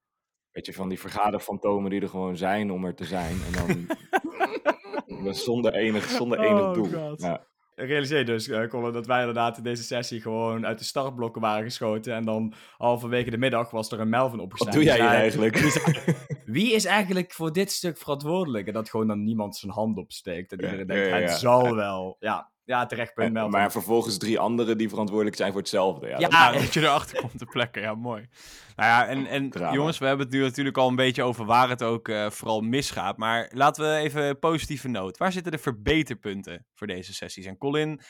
Weet 0.51 0.65
je, 0.65 0.73
van 0.73 0.89
die 0.89 0.99
vergaderfantomen 0.99 1.89
die 1.89 2.01
er 2.01 2.09
gewoon 2.09 2.37
zijn 2.37 2.71
om 2.71 2.85
er 2.85 2.95
te 2.95 3.05
zijn. 3.05 3.37
En 3.41 3.51
dan 3.51 5.33
zonder 5.47 5.73
enig, 5.73 6.09
zonder 6.09 6.39
enig 6.39 6.61
Oh, 6.61 6.73
doel. 6.73 6.85
God. 6.91 7.21
Ja. 7.21 7.47
Realiseer 7.79 8.25
dus, 8.25 8.47
eh, 8.47 8.67
Colin, 8.67 8.93
dat 8.93 9.05
wij 9.07 9.19
inderdaad 9.19 9.57
in 9.57 9.63
deze 9.63 9.83
sessie 9.83 10.21
gewoon 10.21 10.65
uit 10.65 10.77
de 10.77 10.83
startblokken 10.83 11.41
waren 11.41 11.63
geschoten. 11.63 12.13
En 12.13 12.25
dan 12.25 12.53
halverwege 12.77 13.29
de 13.29 13.37
middag 13.37 13.71
was 13.71 13.91
er 13.91 13.99
een 13.99 14.09
Melvin 14.09 14.39
opgestaan. 14.39 14.73
Wat 14.73 14.83
doe 14.83 14.85
jij 14.85 14.99
hier 14.99 15.09
zei- 15.09 15.21
eigenlijk? 15.21 15.57
Wie 16.45 16.73
is 16.73 16.85
eigenlijk 16.85 17.33
voor 17.33 17.53
dit 17.53 17.71
stuk 17.71 17.97
verantwoordelijk? 17.97 18.67
En 18.67 18.73
dat 18.73 18.89
gewoon 18.89 19.07
dan 19.07 19.23
niemand 19.23 19.55
zijn 19.55 19.71
hand 19.71 19.97
opsteekt. 19.97 20.51
En 20.51 20.57
iedereen 20.57 20.79
ja, 20.79 20.93
denkt, 20.93 21.09
ja, 21.09 21.15
het 21.19 21.39
zal 21.39 21.75
wel. 21.75 22.15
Ja, 22.19 22.51
ja 22.67 22.85
terecht 22.85 23.13
punt, 23.13 23.27
En- 23.27 23.33
Melvin. 23.33 23.51
maar 23.51 23.71
vervolgens 23.71 24.17
drie 24.17 24.39
anderen 24.39 24.77
die 24.77 24.89
verantwoordelijk 24.89 25.35
zijn 25.37 25.51
voor 25.51 25.61
hetzelfde. 25.61 26.07
Ja, 26.07 26.17
Ja, 26.19 26.19
dat- 26.19 26.31
Ja, 26.31 26.51
dat 26.51 26.73
je 26.73 26.79
erachter 26.81 27.19
komt 27.21 27.37
te 27.37 27.45
plekken. 27.45 27.81
Ja, 27.81 27.95
mooi. 27.95 28.27
Nou 28.75 28.89
ja, 28.89 29.07
en, 29.07 29.25
en 29.25 29.49
Drama. 29.49 29.73
jongens, 29.73 29.97
we 29.97 30.05
hebben 30.05 30.25
het 30.25 30.35
nu 30.35 30.41
natuurlijk 30.41 30.77
al 30.77 30.87
een 30.87 30.95
beetje 30.95 31.23
over 31.23 31.45
waar 31.45 31.69
het 31.69 31.83
ook 31.83 32.07
eh, 32.09 32.29
vooral 32.29 32.61
misgaat. 32.61 33.17
Maar 33.17 33.51
laten 33.53 33.83
we 33.89 33.95
even 33.99 34.39
positieve 34.39 34.87
noot. 34.87 35.17
Waar 35.17 35.31
zitten 35.31 35.51
de 35.51 35.57
verbeterpunten 35.57 36.65
voor 36.73 36.87
deze 36.87 37.13
sessies? 37.13 37.45
En 37.45 37.57
Colin, 37.57 38.01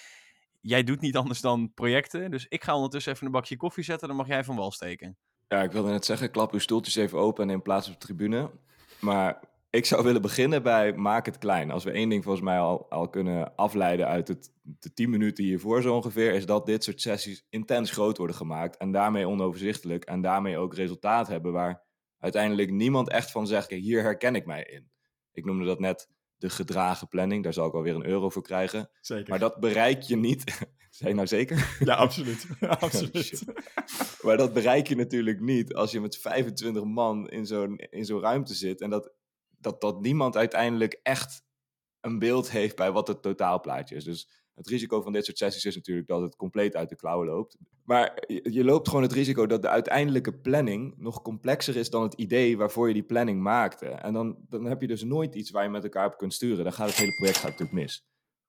jij 0.62 0.84
doet 0.84 1.02
niet 1.02 1.16
anders 1.18 1.42
dan 1.42 1.72
projecten. 1.74 2.32
Dus 2.32 2.46
ik 2.50 2.64
ga 2.64 2.76
ondertussen 2.76 3.14
even 3.14 3.26
een 3.26 3.32
bakje 3.32 3.58
koffie 3.58 3.84
zetten. 3.84 4.08
Dan 4.08 4.18
mag 4.18 4.28
jij 4.28 4.44
van 4.44 4.56
wal 4.56 4.72
steken. 4.72 5.18
Ja, 5.48 5.62
ik 5.64 5.72
wilde 5.72 5.90
net 5.92 6.06
zeggen, 6.06 6.32
klap 6.32 6.54
uw 6.54 6.60
stoeltjes 6.60 6.96
even 6.96 7.18
open 7.20 7.42
en 7.42 7.48
neem 7.48 7.62
plaats 7.62 7.88
op 7.88 7.94
de 7.94 8.00
tribune. 8.00 8.52
Maar 9.00 9.40
ik 9.70 9.86
zou 9.86 10.04
willen 10.04 10.22
beginnen 10.22 10.64
bij 10.64 10.94
maak 10.94 11.26
het 11.26 11.38
klein. 11.38 11.72
Als 11.72 11.84
we 11.84 11.92
één 11.92 12.10
ding 12.10 12.24
volgens 12.24 12.44
mij 12.44 12.60
al, 12.60 12.90
al 12.90 13.10
kunnen 13.10 13.56
afleiden 13.56 14.08
uit 14.08 14.28
het, 14.28 14.52
de 14.62 14.94
10 14.94 15.10
minuten 15.10 15.44
hiervoor 15.44 15.82
zo 15.82 15.96
ongeveer, 15.96 16.34
is 16.34 16.46
dat 16.46 16.66
dit 16.66 16.84
soort 16.84 17.02
sessies 17.02 17.46
intens 17.50 17.92
groot 17.92 18.18
worden 18.18 18.36
gemaakt. 18.36 18.78
En 18.78 18.92
daarmee 18.92 19.28
onoverzichtelijk. 19.28 20.04
En 20.04 20.22
daarmee 20.22 20.58
ook 20.58 20.74
resultaat 20.74 21.28
hebben 21.28 21.52
waar 21.52 21.84
uiteindelijk 22.20 22.72
niemand 22.72 23.10
echt 23.10 23.32
van 23.32 23.48
zegt, 23.48 23.70
hier 23.70 24.02
herken 24.02 24.36
ik 24.36 24.46
mij 24.46 24.64
in. 24.64 24.90
Ik 25.32 25.46
noemde 25.46 25.66
dat 25.66 25.80
net 25.80 26.10
de 26.38 26.50
gedragen 26.50 27.08
planning. 27.08 27.44
Daar 27.44 27.54
zal 27.54 27.68
ik 27.68 27.74
alweer 27.74 27.96
een 27.96 28.08
euro 28.08 28.30
voor 28.30 28.42
krijgen. 28.42 28.90
Zeker. 29.02 29.30
Maar 29.30 29.40
dat 29.40 29.60
bereik 29.60 30.02
je 30.02 30.16
niet. 30.16 30.44
Zijn 30.90 31.16
nou 31.16 31.28
zeker? 31.28 31.78
Ja, 31.80 31.96
absoluut. 31.96 32.48
absoluut. 32.80 33.18
Shit. 33.18 33.44
Maar 34.22 34.38
dat 34.38 34.54
bereik 34.54 34.88
je 34.88 34.96
natuurlijk 34.96 35.40
niet 35.40 35.74
als 35.74 35.92
je 35.92 36.00
met 36.00 36.18
25 36.18 36.84
man 36.84 37.30
in 37.30 37.46
zo'n, 37.46 37.78
in 37.78 38.06
zo'n 38.06 38.22
ruimte 38.22 38.54
zit. 38.54 38.82
En 38.82 38.90
dat, 38.90 39.12
dat, 39.58 39.82
dat 39.82 40.02
niemand 40.02 40.38
uiteindelijk 40.38 41.00
echt 41.04 41.46
een 42.02 42.20
beeld 42.20 42.52
heeft 42.52 42.76
bij 42.76 42.92
wat 42.92 43.08
het 43.08 43.22
totaalplaatje 43.22 43.96
is. 43.96 44.04
Dus 44.04 44.30
het 44.54 44.68
risico 44.68 45.02
van 45.02 45.14
dit 45.14 45.26
soort 45.26 45.38
sessies 45.38 45.66
is 45.66 45.76
natuurlijk 45.76 46.08
dat 46.08 46.22
het 46.22 46.36
compleet 46.36 46.76
uit 46.76 46.90
de 46.90 46.96
klauwen 46.96 47.28
loopt. 47.28 47.58
Maar 47.84 48.24
je, 48.28 48.64
loopt 48.64 48.88
gewoon 48.88 49.04
het 49.04 49.12
risico 49.12 49.46
dat 49.46 49.62
de 49.62 49.70
uiteindelijke 49.70 50.34
planning 50.34 50.94
nog 50.98 51.22
complexer 51.22 51.76
is 51.76 51.90
dan 51.90 52.04
het 52.04 52.14
idee 52.14 52.58
waarvoor 52.58 52.88
je 52.88 52.94
die 52.94 53.04
planning 53.04 53.42
maakte. 53.42 53.86
En 53.86 54.14
dan, 54.14 54.38
dan 54.50 54.66
heb 54.66 54.82
je 54.82 54.88
dus 54.88 55.04
nooit 55.04 55.36
iets 55.36 55.52
waar 55.52 55.64
je 55.64 55.70
met 55.70 55.84
elkaar 55.84 56.06
op 56.06 56.18
kunt 56.18 56.34
sturen. 56.34 56.64
Dan 56.64 56.74
gaat 56.74 56.88
het 56.88 56.98
hele 56.98 57.16
project 57.16 57.44
natuurlijk 57.44 57.72
mis. 57.72 58.06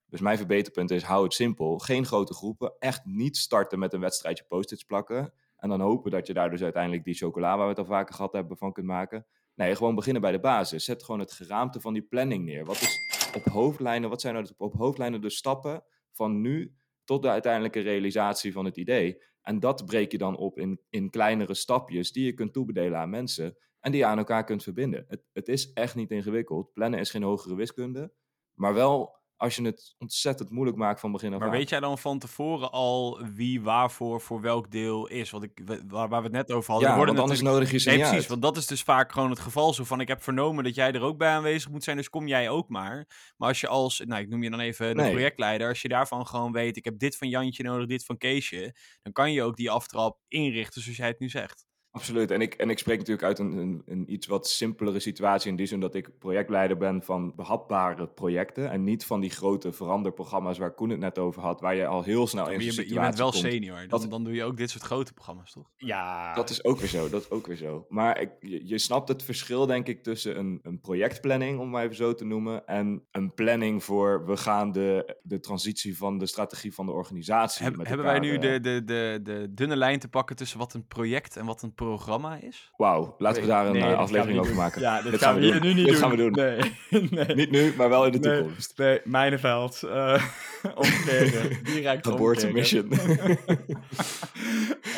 Dus 0.06 0.20
mijn 0.20 0.36
verbeterpunt 0.36 0.90
is, 0.90 1.02
hou 1.02 1.24
het 1.24 1.34
simpel. 1.34 1.78
Geen 1.78 2.06
grote 2.06 2.34
groepen. 2.34 2.72
Echt 2.78 3.04
niet 3.04 3.36
starten 3.36 3.78
met 3.78 3.92
een 3.92 4.00
wedstrijdje 4.00 4.44
post-its 4.48 4.84
plakken. 4.84 5.32
En 5.56 5.68
dan 5.68 5.80
hopen 5.80 6.10
dat 6.10 6.26
je 6.26 6.34
daar 6.34 6.50
dus 6.50 6.62
uiteindelijk 6.62 7.04
die 7.04 7.14
chocola, 7.14 7.56
waar 7.56 7.64
we 7.64 7.70
het 7.70 7.78
al 7.78 7.84
vaker 7.84 8.14
gehad 8.14 8.32
hebben, 8.32 8.56
van 8.56 8.72
kunt 8.72 8.86
maken. 8.86 9.26
Nee, 9.58 9.76
gewoon 9.76 9.94
beginnen 9.94 10.22
bij 10.22 10.32
de 10.32 10.40
basis. 10.40 10.84
Zet 10.84 11.04
gewoon 11.04 11.20
het 11.20 11.32
geraamte 11.32 11.80
van 11.80 11.92
die 11.92 12.02
planning 12.02 12.44
neer. 12.44 12.64
Wat 12.64 12.80
is 12.80 12.98
op 13.34 13.44
hoofdlijnen, 13.44 14.08
wat 14.08 14.20
zijn 14.20 14.34
nou 14.34 14.48
op 14.56 14.74
hoofdlijnen 14.74 15.20
de 15.20 15.30
stappen 15.30 15.84
van 16.12 16.40
nu 16.40 16.74
tot 17.04 17.22
de 17.22 17.28
uiteindelijke 17.28 17.80
realisatie 17.80 18.52
van 18.52 18.64
het 18.64 18.76
idee? 18.76 19.22
En 19.42 19.60
dat 19.60 19.86
breek 19.86 20.12
je 20.12 20.18
dan 20.18 20.36
op 20.36 20.58
in, 20.58 20.80
in 20.88 21.10
kleinere 21.10 21.54
stapjes 21.54 22.12
die 22.12 22.24
je 22.24 22.32
kunt 22.32 22.52
toebedelen 22.52 22.98
aan 22.98 23.10
mensen 23.10 23.56
en 23.80 23.90
die 23.90 24.00
je 24.00 24.06
aan 24.06 24.18
elkaar 24.18 24.44
kunt 24.44 24.62
verbinden. 24.62 25.04
Het, 25.08 25.24
het 25.32 25.48
is 25.48 25.72
echt 25.72 25.94
niet 25.94 26.10
ingewikkeld. 26.10 26.72
Plannen 26.72 27.00
is 27.00 27.10
geen 27.10 27.22
hogere 27.22 27.54
wiskunde, 27.54 28.12
maar 28.54 28.74
wel 28.74 29.17
als 29.38 29.56
je 29.56 29.62
het 29.62 29.94
ontzettend 29.98 30.50
moeilijk 30.50 30.76
maakt 30.76 31.00
van 31.00 31.12
begin 31.12 31.32
af 31.32 31.38
Maar 31.38 31.48
aan. 31.48 31.54
weet 31.54 31.68
jij 31.68 31.80
dan 31.80 31.98
van 31.98 32.18
tevoren 32.18 32.70
al 32.72 33.20
wie 33.34 33.62
waarvoor 33.62 34.20
voor 34.20 34.40
welk 34.40 34.70
deel 34.70 35.06
is? 35.08 35.30
Want 35.30 35.44
ik, 35.44 35.60
waar, 35.88 36.08
waar 36.08 36.18
we 36.20 36.26
het 36.26 36.32
net 36.32 36.52
over 36.52 36.72
hadden. 36.72 36.90
ja, 36.90 36.96
want 37.04 37.18
anders 37.18 37.40
nodig 37.42 37.70
je 37.70 37.78
ze 37.78 37.88
Nee, 37.88 37.98
precies, 37.98 38.16
uit. 38.16 38.26
want 38.26 38.42
dat 38.42 38.56
is 38.56 38.66
dus 38.66 38.82
vaak 38.82 39.12
gewoon 39.12 39.30
het 39.30 39.38
geval. 39.40 39.74
Zo 39.74 39.84
van, 39.84 40.00
ik 40.00 40.08
heb 40.08 40.22
vernomen 40.22 40.64
dat 40.64 40.74
jij 40.74 40.92
er 40.92 41.00
ook 41.02 41.18
bij 41.18 41.28
aanwezig 41.30 41.70
moet 41.70 41.84
zijn, 41.84 41.96
dus 41.96 42.10
kom 42.10 42.26
jij 42.26 42.48
ook 42.48 42.68
maar. 42.68 43.06
Maar 43.36 43.48
als 43.48 43.60
je 43.60 43.68
als, 43.68 44.02
nou, 44.06 44.20
ik 44.22 44.28
noem 44.28 44.42
je 44.42 44.50
dan 44.50 44.60
even 44.60 44.88
de 44.96 45.02
Nee. 45.02 45.10
projectleider, 45.10 45.68
als 45.68 45.82
je 45.82 45.88
daarvan 45.88 46.26
gewoon 46.26 46.52
weet, 46.52 46.76
ik 46.76 46.84
heb 46.84 46.98
dit 46.98 47.16
van 47.16 47.28
Jantje 47.28 47.62
nodig, 47.62 47.86
dit 47.86 48.04
van 48.04 48.16
Keesje, 48.16 48.74
dan 49.02 49.12
kan 49.12 49.32
je 49.32 49.42
ook 49.42 49.56
die 49.56 49.70
aftrap 49.70 50.18
inrichten 50.28 50.82
zoals 50.82 50.98
jij 50.98 51.06
het 51.08 51.18
nu 51.18 51.28
zegt. 51.28 51.66
Absoluut. 51.90 52.30
En 52.30 52.40
ik, 52.40 52.54
en 52.54 52.70
ik 52.70 52.78
spreek 52.78 52.98
natuurlijk 52.98 53.26
uit 53.26 53.38
een, 53.38 53.52
een, 53.56 53.82
een 53.86 54.12
iets 54.12 54.26
wat 54.26 54.48
simpelere 54.48 54.98
situatie. 55.00 55.50
In 55.50 55.56
die 55.56 55.66
zin 55.66 55.80
dat 55.80 55.94
ik 55.94 56.18
projectleider 56.18 56.76
ben 56.76 57.02
van 57.02 57.32
behapbare 57.36 58.08
projecten. 58.08 58.70
En 58.70 58.84
niet 58.84 59.04
van 59.06 59.20
die 59.20 59.30
grote 59.30 59.72
veranderprogramma's 59.72 60.58
waar 60.58 60.74
Koen 60.74 60.90
het 60.90 60.98
net 60.98 61.18
over 61.18 61.42
had. 61.42 61.60
Waar 61.60 61.74
je 61.74 61.86
al 61.86 62.02
heel 62.02 62.26
snel 62.26 62.48
in 62.50 62.60
je, 62.60 62.64
situatie 62.70 62.94
je 62.94 63.00
bent 63.00 63.18
wel 63.18 63.30
komt. 63.30 63.42
senior, 63.42 63.78
dan, 63.78 63.88
Dat- 64.00 64.10
dan 64.10 64.24
doe 64.24 64.34
je 64.34 64.44
ook 64.44 64.56
dit 64.56 64.70
soort 64.70 64.82
grote 64.82 65.12
programma's, 65.12 65.52
toch? 65.52 65.70
Ja, 65.76 66.34
Dat 66.34 66.50
is 66.50 66.64
ook 66.64 66.78
weer 66.78 66.88
zo, 66.88 67.08
dat 67.08 67.20
is 67.22 67.30
ook 67.30 67.46
weer 67.46 67.56
zo. 67.56 67.86
Maar 67.88 68.20
ik, 68.20 68.30
je, 68.40 68.66
je 68.68 68.78
snapt 68.78 69.08
het 69.08 69.22
verschil, 69.22 69.66
denk 69.66 69.86
ik, 69.86 70.02
tussen 70.02 70.38
een, 70.38 70.58
een 70.62 70.80
projectplanning, 70.80 71.58
om 71.58 71.70
maar 71.70 71.84
even 71.84 71.96
zo 71.96 72.14
te 72.14 72.24
noemen, 72.24 72.66
en 72.66 73.06
een 73.10 73.34
planning 73.34 73.84
voor 73.84 74.26
we 74.26 74.36
gaan 74.36 74.72
de, 74.72 75.16
de 75.22 75.40
transitie 75.40 75.96
van 75.96 76.18
de 76.18 76.26
strategie 76.26 76.74
van 76.74 76.86
de 76.86 76.92
organisatie. 76.92 77.64
Heb- 77.64 77.76
met 77.76 77.88
hebben 77.88 78.06
wij 78.06 78.18
nu 78.18 78.34
eh, 78.34 78.40
de, 78.40 78.60
de, 78.60 78.82
de, 78.84 79.20
de 79.22 79.48
dunne 79.54 79.76
lijn 79.76 79.98
te 79.98 80.08
pakken 80.08 80.36
tussen 80.36 80.58
wat 80.58 80.74
een 80.74 80.86
project 80.86 81.36
en 81.36 81.46
wat 81.46 81.62
een 81.62 81.74
programma 81.86 82.38
is? 82.40 82.70
Wauw, 82.76 83.14
laten 83.18 83.42
we 83.42 83.48
daar 83.48 83.66
een 83.66 83.72
Nee, 83.72 83.82
eh, 83.82 83.98
aflevering 83.98 84.38
over 84.38 84.50
doen. 84.52 84.60
maken. 84.60 84.80
Ja, 84.80 85.02
dit, 85.02 85.10
Dit 85.10 85.20
gaan 85.22 85.34
we 85.34 85.40
doen. 85.40 85.60
nu 85.62 85.74
niet 85.74 85.76
Dit 85.76 85.86
doen. 85.86 85.96
gaan 85.96 86.10
we 86.10 86.16
doen. 86.16 86.32
Nee, 86.32 86.58
nee. 87.26 87.34
Niet 87.34 87.50
nu, 87.50 87.74
maar 87.76 87.88
wel 87.88 88.06
in 88.06 88.12
de 88.12 88.18
Nee. 88.28 88.38
toekomst. 88.38 88.78
Nee, 88.78 89.00
Mijnenveld. 89.04 89.82
eh 89.82 90.24
omkeren. 90.74 91.64
Direct 91.64 92.06
Abort 92.06 92.52
mission. 92.52 92.88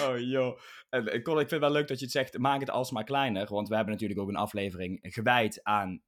oh 0.09 0.19
joh. 0.19 0.59
En, 0.91 1.07
eh, 1.09 1.23
Colin, 1.23 1.41
ik 1.43 1.49
vind 1.49 1.51
het 1.51 1.61
wel 1.61 1.71
leuk 1.73 1.89
dat 1.89 1.99
je 1.99 2.05
het 2.05 2.15
zegt, 2.15 2.39
maak 2.39 2.61
het 2.61 2.71
alsmaar 2.71 3.05
kleiner. 3.05 3.47
Want 3.51 3.69
we 3.69 3.75
hebben 3.75 3.93
natuurlijk 3.93 4.21
ook 4.21 4.29
een 4.29 4.37
aflevering 4.37 4.99
gewijd 5.03 5.61
aan 5.63 6.01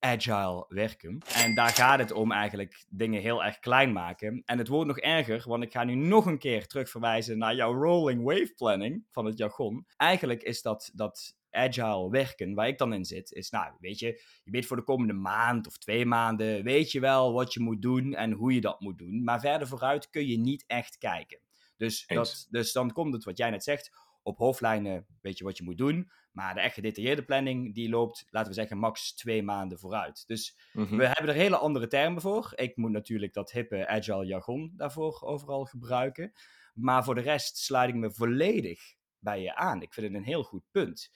agile 0.00 0.64
werken. 0.68 1.18
En 1.34 1.54
daar 1.54 1.70
gaat 1.70 1.98
het 1.98 2.12
om 2.12 2.32
eigenlijk 2.32 2.84
dingen 2.88 3.20
heel 3.20 3.44
erg 3.44 3.58
klein 3.58 3.92
maken. 3.92 4.42
En 4.44 4.58
het 4.58 4.68
wordt 4.68 4.86
nog 4.86 4.98
erger, 4.98 5.44
want 5.46 5.62
ik 5.62 5.72
ga 5.72 5.84
nu 5.84 5.94
nog 5.94 6.26
een 6.26 6.38
keer 6.38 6.66
terugverwijzen 6.66 7.38
naar 7.38 7.54
jouw 7.54 7.72
rolling 7.72 8.24
wave 8.24 8.52
planning 8.56 9.06
van 9.10 9.24
het 9.24 9.38
jargon. 9.38 9.86
Eigenlijk 9.96 10.42
is 10.42 10.62
dat, 10.62 10.90
dat 10.94 11.36
agile 11.50 12.10
werken, 12.10 12.54
waar 12.54 12.68
ik 12.68 12.78
dan 12.78 12.92
in 12.92 13.04
zit, 13.04 13.32
is 13.32 13.50
nou, 13.50 13.72
weet 13.80 13.98
je, 13.98 14.06
je 14.44 14.50
weet 14.50 14.66
voor 14.66 14.76
de 14.76 14.82
komende 14.82 15.12
maand 15.12 15.66
of 15.66 15.78
twee 15.78 16.06
maanden, 16.06 16.64
weet 16.64 16.92
je 16.92 17.00
wel 17.00 17.32
wat 17.32 17.52
je 17.52 17.60
moet 17.60 17.82
doen 17.82 18.14
en 18.14 18.32
hoe 18.32 18.54
je 18.54 18.60
dat 18.60 18.80
moet 18.80 18.98
doen. 18.98 19.24
Maar 19.24 19.40
verder 19.40 19.68
vooruit 19.68 20.10
kun 20.10 20.26
je 20.26 20.38
niet 20.38 20.64
echt 20.66 20.98
kijken. 20.98 21.40
Dus, 21.76 22.04
Eens. 22.06 22.42
dat, 22.42 22.46
dus 22.50 22.72
dan 22.72 22.92
komt 22.92 23.14
het 23.14 23.24
wat 23.24 23.38
jij 23.38 23.50
net 23.50 23.64
zegt, 23.64 23.90
op 24.22 24.38
hoofdlijnen 24.38 25.06
weet 25.20 25.38
je 25.38 25.44
wat 25.44 25.56
je 25.56 25.64
moet 25.64 25.78
doen. 25.78 26.10
Maar 26.32 26.54
de 26.54 26.60
echt 26.60 26.74
gedetailleerde 26.74 27.24
planning, 27.24 27.74
die 27.74 27.88
loopt, 27.88 28.26
laten 28.30 28.48
we 28.48 28.54
zeggen, 28.54 28.78
max 28.78 29.14
twee 29.14 29.42
maanden 29.42 29.78
vooruit. 29.78 30.26
Dus 30.26 30.58
Mhm. 30.72 30.96
we 30.96 31.06
hebben 31.06 31.28
er 31.28 31.34
hele 31.34 31.56
andere 31.56 31.86
termen 31.86 32.20
voor. 32.22 32.52
Ik 32.54 32.76
moet 32.76 32.90
natuurlijk 32.90 33.32
dat 33.32 33.52
hippe 33.52 33.86
agile 33.88 34.26
jargon 34.26 34.72
daarvoor 34.76 35.20
overal 35.22 35.64
gebruiken. 35.64 36.32
Maar 36.74 37.04
voor 37.04 37.14
de 37.14 37.20
rest 37.20 37.56
sluit 37.56 37.88
ik 37.88 37.94
me 37.94 38.10
volledig 38.12 38.80
bij 39.18 39.42
je 39.42 39.54
aan. 39.54 39.82
Ik 39.82 39.92
vind 39.92 40.06
het 40.06 40.16
een 40.16 40.22
heel 40.24 40.42
goed 40.42 40.62
punt. 40.70 41.10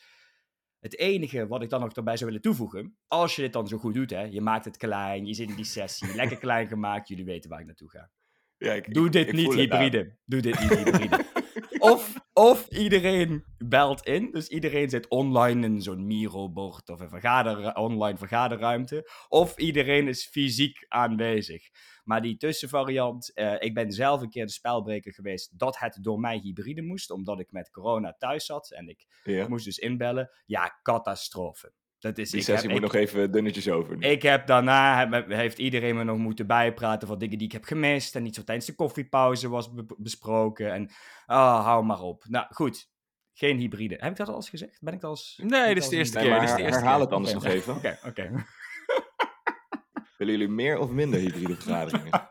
Het 0.78 0.98
enige 0.98 1.46
wat 1.46 1.62
ik 1.62 1.70
dan 1.70 1.80
nog 1.80 1.92
erbij 1.92 2.16
zou 2.16 2.26
willen 2.26 2.42
toevoegen, 2.44 2.96
als 3.06 3.36
je 3.36 3.42
dit 3.42 3.52
dan 3.52 3.68
zo 3.68 3.78
goed 3.78 3.94
doet, 3.94 4.10
hè, 4.10 4.22
je 4.22 4.40
maakt 4.40 4.64
het 4.64 4.76
klein, 4.76 5.26
je 5.26 5.34
zit 5.34 5.48
in 5.48 5.56
die 5.56 5.64
sessie, 5.64 6.14
lekker 6.20 6.36
klein 6.38 6.66
gemaakt, 6.68 7.08
jullie 7.08 7.24
weten 7.24 7.50
waar 7.50 7.60
ik 7.60 7.66
naartoe 7.66 7.90
ga. 7.90 8.10
Ja, 8.56 8.72
ik- 8.72 8.94
Doe 8.94 9.08
dit 9.10 9.28
ik 9.28 9.32
niet 9.34 9.54
hybride. 9.54 10.16
Doe 10.24 10.40
dit 10.40 10.60
niet 10.60 10.74
hybride. 10.74 11.24
of, 11.90 12.14
of 12.32 12.68
iedereen 12.68 13.44
belt 13.58 14.06
in. 14.06 14.30
Dus 14.30 14.48
iedereen 14.48 14.90
zit 14.90 15.08
online 15.08 15.66
in 15.66 15.82
zo'n 15.82 16.06
Miro-bord 16.06 16.88
of 16.88 17.00
een 17.00 17.08
vergader, 17.08 17.74
online 17.74 18.18
vergaderruimte. 18.18 19.10
Of 19.28 19.56
iedereen 19.58 20.08
is 20.08 20.26
fysiek 20.26 20.84
aanwezig. 20.88 21.68
Maar 22.04 22.22
die 22.22 22.36
tussenvariant, 22.36 23.34
eh, 23.34 23.54
ik 23.58 23.74
ben 23.74 23.92
zelf 23.92 24.20
een 24.20 24.30
keer 24.30 24.46
de 24.46 24.52
spelbreker 24.52 25.12
geweest 25.12 25.58
dat 25.58 25.78
het 25.78 25.98
door 26.00 26.20
mij 26.20 26.38
hybride 26.38 26.82
moest, 26.82 27.10
omdat 27.10 27.40
ik 27.40 27.50
met 27.52 27.70
corona 27.70 28.14
thuis 28.18 28.46
zat 28.46 28.70
en 28.70 28.88
ik 28.88 29.06
Ja. 29.24 29.48
moest 29.48 29.64
dus 29.64 29.78
inbellen. 29.78 30.30
Ja, 30.46 30.78
catastrofe. 30.82 31.72
Dat 32.02 32.18
is, 32.18 32.30
Die 32.30 32.38
ik 32.38 32.44
sessie 32.44 32.70
heb, 32.70 32.80
moet 32.80 32.88
ik- 32.88 32.92
nog 32.92 33.02
even 33.08 33.32
dunnetjes 33.32 33.68
over. 33.68 33.96
ik 34.02 34.22
heb 34.22 34.46
daarna, 34.46 35.08
heb- 35.10 35.28
heeft 35.28 35.58
iedereen 35.58 35.96
me 35.96 36.04
nog 36.04 36.16
moeten 36.18 36.46
bijpraten 36.46 37.08
van 37.08 37.18
dingen 37.18 37.38
die 37.38 37.46
ik 37.46 37.52
heb 37.52 37.64
gemist. 37.64 38.16
En 38.16 38.26
iets 38.26 38.36
wat 38.36 38.46
tijdens 38.46 38.66
de 38.66 38.74
koffiepauze 38.74 39.48
was 39.48 39.72
be- 39.74 39.94
besproken. 39.98 40.72
En 40.72 40.90
ah, 41.26 41.64
hou 41.64 41.84
maar 41.84 42.00
op. 42.00 42.24
Nou, 42.28 42.46
goed. 42.50 42.90
Geen 43.32 43.58
hybride. 43.58 43.96
Heb 43.98 44.10
ik 44.10 44.16
dat 44.16 44.28
al 44.28 44.34
eens 44.34 44.48
gezegd? 44.50 44.78
Ben 44.80 44.92
ik 44.94 45.00
dat 45.00 45.10
al 45.10 45.16
eens... 45.16 45.40
Nee, 45.42 45.68
ik 45.68 45.74
dit 45.74 45.82
is 45.82 45.88
de 45.88 45.96
eerste 45.96 46.18
keer. 46.18 46.30
maar 46.30 46.40
dit 46.40 46.48
is 46.48 46.54
de 46.54 46.62
eerste 46.62 46.78
herhaal 46.78 46.94
keer. 46.96 47.04
het 47.06 47.14
anders 47.14 47.32
nog 47.34 47.44
even. 47.44 47.74
Oké, 47.76 47.98
oké. 48.06 48.30
Willen 50.18 50.38
jullie 50.38 50.48
meer 50.54 50.78
of 50.78 50.90
minder 50.90 51.20
hybride 51.20 51.54
vergaderingen? 51.54 52.10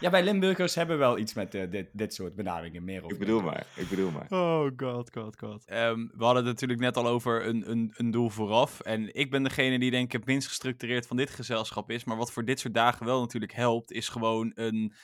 Ja, 0.00 0.10
wij 0.10 0.22
Limburgers 0.22 0.74
hebben 0.74 0.98
wel 0.98 1.18
iets 1.18 1.34
met 1.34 1.54
eh, 1.54 1.70
dit, 1.70 1.88
dit 1.92 2.14
soort 2.14 2.34
benamingen. 2.34 2.84
Meer 2.84 3.04
of 3.04 3.12
ik 3.12 3.18
bedoel 3.18 3.40
maar, 3.40 3.66
ik 3.76 3.88
bedoel 3.88 4.10
maar. 4.10 4.26
Oh 4.28 4.70
god, 4.76 5.10
god, 5.12 5.38
god. 5.38 5.64
Ehm, 5.64 5.96
we 5.96 6.24
hadden 6.24 6.44
het 6.44 6.52
natuurlijk 6.52 6.80
net 6.80 6.96
al 6.96 7.06
over 7.06 7.46
een, 7.46 7.70
een, 7.70 7.92
een 7.96 8.10
doel 8.10 8.30
vooraf. 8.30 8.80
En 8.80 9.14
ik 9.14 9.30
ben 9.30 9.42
degene 9.42 9.78
die 9.78 9.90
denk 9.90 10.06
ik 10.06 10.12
het 10.12 10.26
minst 10.26 10.48
gestructureerd 10.48 11.06
van 11.06 11.16
dit 11.16 11.30
gezelschap 11.30 11.90
is. 11.90 12.04
Maar 12.04 12.16
wat 12.16 12.32
voor 12.32 12.44
dit 12.44 12.60
soort 12.60 12.74
dagen 12.74 13.06
wel 13.06 13.20
natuurlijk 13.20 13.52
helpt, 13.52 13.92
is 13.92 14.08
gewoon 14.08 14.52
een, 14.54 14.94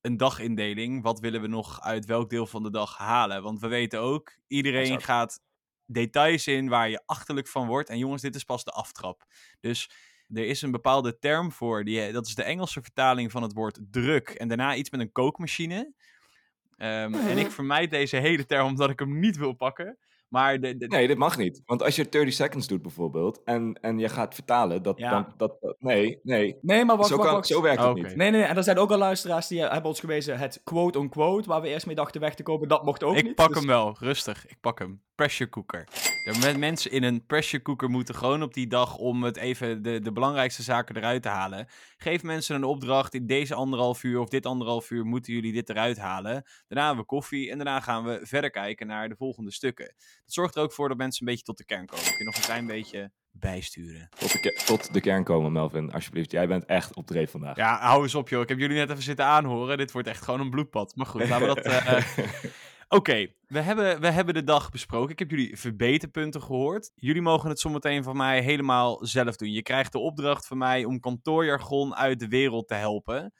een 0.00 0.16
dagindeling. 0.16 1.02
Wat 1.02 1.20
willen 1.20 1.40
we 1.40 1.46
nog 1.46 1.80
uit 1.80 2.06
welk 2.06 2.30
deel 2.30 2.46
van 2.46 2.62
de 2.62 2.70
dag 2.70 2.96
halen? 2.96 3.42
Want 3.42 3.60
we 3.60 3.68
weten 3.68 4.00
ook, 4.00 4.36
iedereen 4.46 4.82
Exact. 4.82 5.04
gaat 5.04 5.40
details 5.86 6.46
in 6.46 6.68
waar 6.68 6.88
je 6.88 7.02
achterlijk 7.06 7.48
van 7.48 7.66
wordt. 7.66 7.88
En 7.88 7.98
jongens, 7.98 8.22
dit 8.22 8.34
is 8.34 8.44
pas 8.44 8.64
de 8.64 8.70
aftrap. 8.70 9.24
Dus 9.60 9.90
er 10.34 10.46
is 10.46 10.62
een 10.62 10.70
bepaalde 10.70 11.18
term 11.18 11.52
voor. 11.52 11.84
Die, 11.84 12.12
dat 12.12 12.26
is 12.26 12.34
de 12.34 12.42
Engelse 12.42 12.82
vertaling 12.82 13.30
van 13.30 13.42
het 13.42 13.52
woord 13.52 13.78
druk. 13.90 14.28
En 14.28 14.48
daarna 14.48 14.74
iets 14.74 14.90
met 14.90 15.00
een 15.00 15.12
kookmachine. 15.12 15.92
Ehm, 16.76 17.14
en 17.14 17.38
ik 17.38 17.50
vermijd 17.50 17.90
deze 17.90 18.16
hele 18.16 18.46
term 18.46 18.66
omdat 18.66 18.90
ik 18.90 18.98
hem 18.98 19.18
niet 19.18 19.36
wil 19.36 19.52
pakken. 19.52 19.98
Maar 20.28 20.60
de, 20.60 20.76
de, 20.76 20.86
Nee, 20.86 21.06
dit 21.06 21.18
mag 21.18 21.36
niet. 21.38 21.62
Want 21.66 21.82
als 21.82 21.96
je 21.96 22.08
30 22.08 22.34
seconds 22.34 22.66
doet 22.66 22.82
bijvoorbeeld 22.82 23.42
en, 23.44 23.78
en 23.80 23.98
je 23.98 24.08
gaat 24.08 24.34
vertalen, 24.34 24.82
dat, 24.82 24.98
Ja. 24.98 25.10
dan, 25.10 25.32
dat, 25.36 25.56
dat- 25.60 25.76
nee, 25.78 26.18
nee. 26.22 26.56
Nee, 26.60 26.84
maar 26.84 26.96
wacht, 26.96 27.08
zo, 27.08 27.14
wacht, 27.16 27.26
kan, 27.28 27.36
wacht. 27.36 27.48
zo 27.48 27.62
werkt 27.62 27.82
het 27.82 27.94
niet. 27.94 28.04
Nee, 28.04 28.14
nee, 28.16 28.30
nee. 28.30 28.42
En 28.42 28.56
er 28.56 28.62
zijn 28.62 28.78
ook 28.78 28.90
al 28.90 28.98
luisteraars 28.98 29.46
die 29.46 29.62
eh, 29.62 29.70
hebben 29.72 29.90
ons 29.90 30.00
gewezen 30.00 30.38
het 30.38 30.60
quote-on-quote, 30.64 31.48
waar 31.48 31.60
we 31.60 31.68
eerst 31.68 31.86
mee 31.86 31.94
dachten 31.94 32.20
weg 32.20 32.34
te 32.34 32.42
kopen, 32.42 32.68
dat 32.68 32.84
mocht 32.84 33.02
ook 33.02 33.16
ik 33.16 33.24
niet. 33.24 33.34
pak 33.34 33.48
Dus- 33.48 33.56
hem 33.58 33.66
wel, 33.66 33.96
rustig. 33.98 34.46
Ik 34.46 34.56
pak 34.60 34.78
hem. 34.78 35.02
Pressure 35.14 35.50
cooker. 35.50 35.88
Er 36.24 36.58
mensen 36.58 36.90
in 36.90 37.02
een 37.02 37.26
pressure 37.26 37.62
cooker 37.62 37.90
moeten 37.90 38.14
gewoon 38.14 38.42
op 38.42 38.54
die 38.54 38.66
dag 38.66 38.96
om 38.96 39.22
het 39.22 39.36
even 39.36 39.82
de, 39.82 40.00
de 40.00 40.12
belangrijkste 40.12 40.62
zaken 40.62 40.96
eruit 40.96 41.22
te 41.22 41.28
halen. 41.28 41.68
Geef 41.96 42.22
mensen 42.22 42.54
een 42.54 42.64
opdracht. 42.64 43.14
In 43.14 43.26
deze 43.26 43.54
anderhalf 43.54 44.02
uur 44.02 44.20
of 44.20 44.28
dit 44.28 44.46
anderhalf 44.46 44.90
uur 44.90 45.04
moeten 45.04 45.32
jullie 45.32 45.52
dit 45.52 45.68
eruit 45.68 45.98
halen. 45.98 46.44
Daarna 46.68 46.86
hebben 46.86 47.04
we 47.04 47.10
koffie 47.10 47.50
en 47.50 47.56
daarna 47.56 47.80
gaan 47.80 48.04
we 48.04 48.20
verder 48.22 48.50
kijken 48.50 48.86
naar 48.86 49.08
de 49.08 49.16
volgende 49.16 49.52
stukken. 49.52 49.94
Dat 49.96 50.34
zorgt 50.34 50.56
er 50.56 50.62
ook 50.62 50.72
voor 50.72 50.88
dat 50.88 50.96
mensen 50.96 51.26
een 51.26 51.32
beetje 51.32 51.46
tot 51.46 51.58
de 51.58 51.64
kern 51.64 51.86
komen. 51.86 52.04
Kun 52.04 52.18
je 52.18 52.24
nog 52.24 52.36
een 52.36 52.42
klein 52.42 52.66
beetje 52.66 53.10
bijsturen. 53.30 54.08
Tot 54.18 54.42
de, 54.42 54.62
tot 54.66 54.92
de 54.92 55.00
kern 55.00 55.24
komen, 55.24 55.52
Melvin, 55.52 55.92
alsjeblieft. 55.92 56.30
Jij 56.30 56.46
bent 56.46 56.64
echt 56.64 56.94
op 56.94 57.06
dreef 57.06 57.30
vandaag. 57.30 57.56
Ja, 57.56 57.78
hou 57.78 58.02
eens 58.02 58.14
op 58.14 58.28
joh. 58.28 58.42
Ik 58.42 58.48
heb 58.48 58.58
jullie 58.58 58.76
net 58.76 58.90
even 58.90 59.02
zitten 59.02 59.24
aanhoren. 59.24 59.78
Dit 59.78 59.92
wordt 59.92 60.08
echt 60.08 60.22
gewoon 60.22 60.40
een 60.40 60.50
bloedbad. 60.50 60.96
Maar 60.96 61.06
goed, 61.06 61.28
laten 61.28 61.48
we 61.48 61.54
dat... 61.54 61.64
eh, 61.72 62.04
Oké, 62.88 63.26
we, 63.46 63.60
hebben, 63.60 64.00
we 64.00 64.10
hebben 64.10 64.34
de 64.34 64.44
dag 64.44 64.70
besproken. 64.70 65.12
Ik 65.12 65.18
heb 65.18 65.30
jullie 65.30 65.58
verbeterpunten 65.58 66.42
gehoord. 66.42 66.90
Jullie 66.94 67.22
mogen 67.22 67.48
het 67.48 67.60
zometeen 67.60 68.02
van 68.02 68.16
mij 68.16 68.40
helemaal 68.40 69.06
zelf 69.06 69.36
doen. 69.36 69.52
Je 69.52 69.62
krijgt 69.62 69.92
de 69.92 69.98
opdracht 69.98 70.46
van 70.46 70.58
mij 70.58 70.84
om 70.84 71.00
kantoorjargon 71.00 71.94
uit 71.94 72.18
de 72.18 72.28
wereld 72.28 72.68
te 72.68 72.74
helpen. 72.74 73.32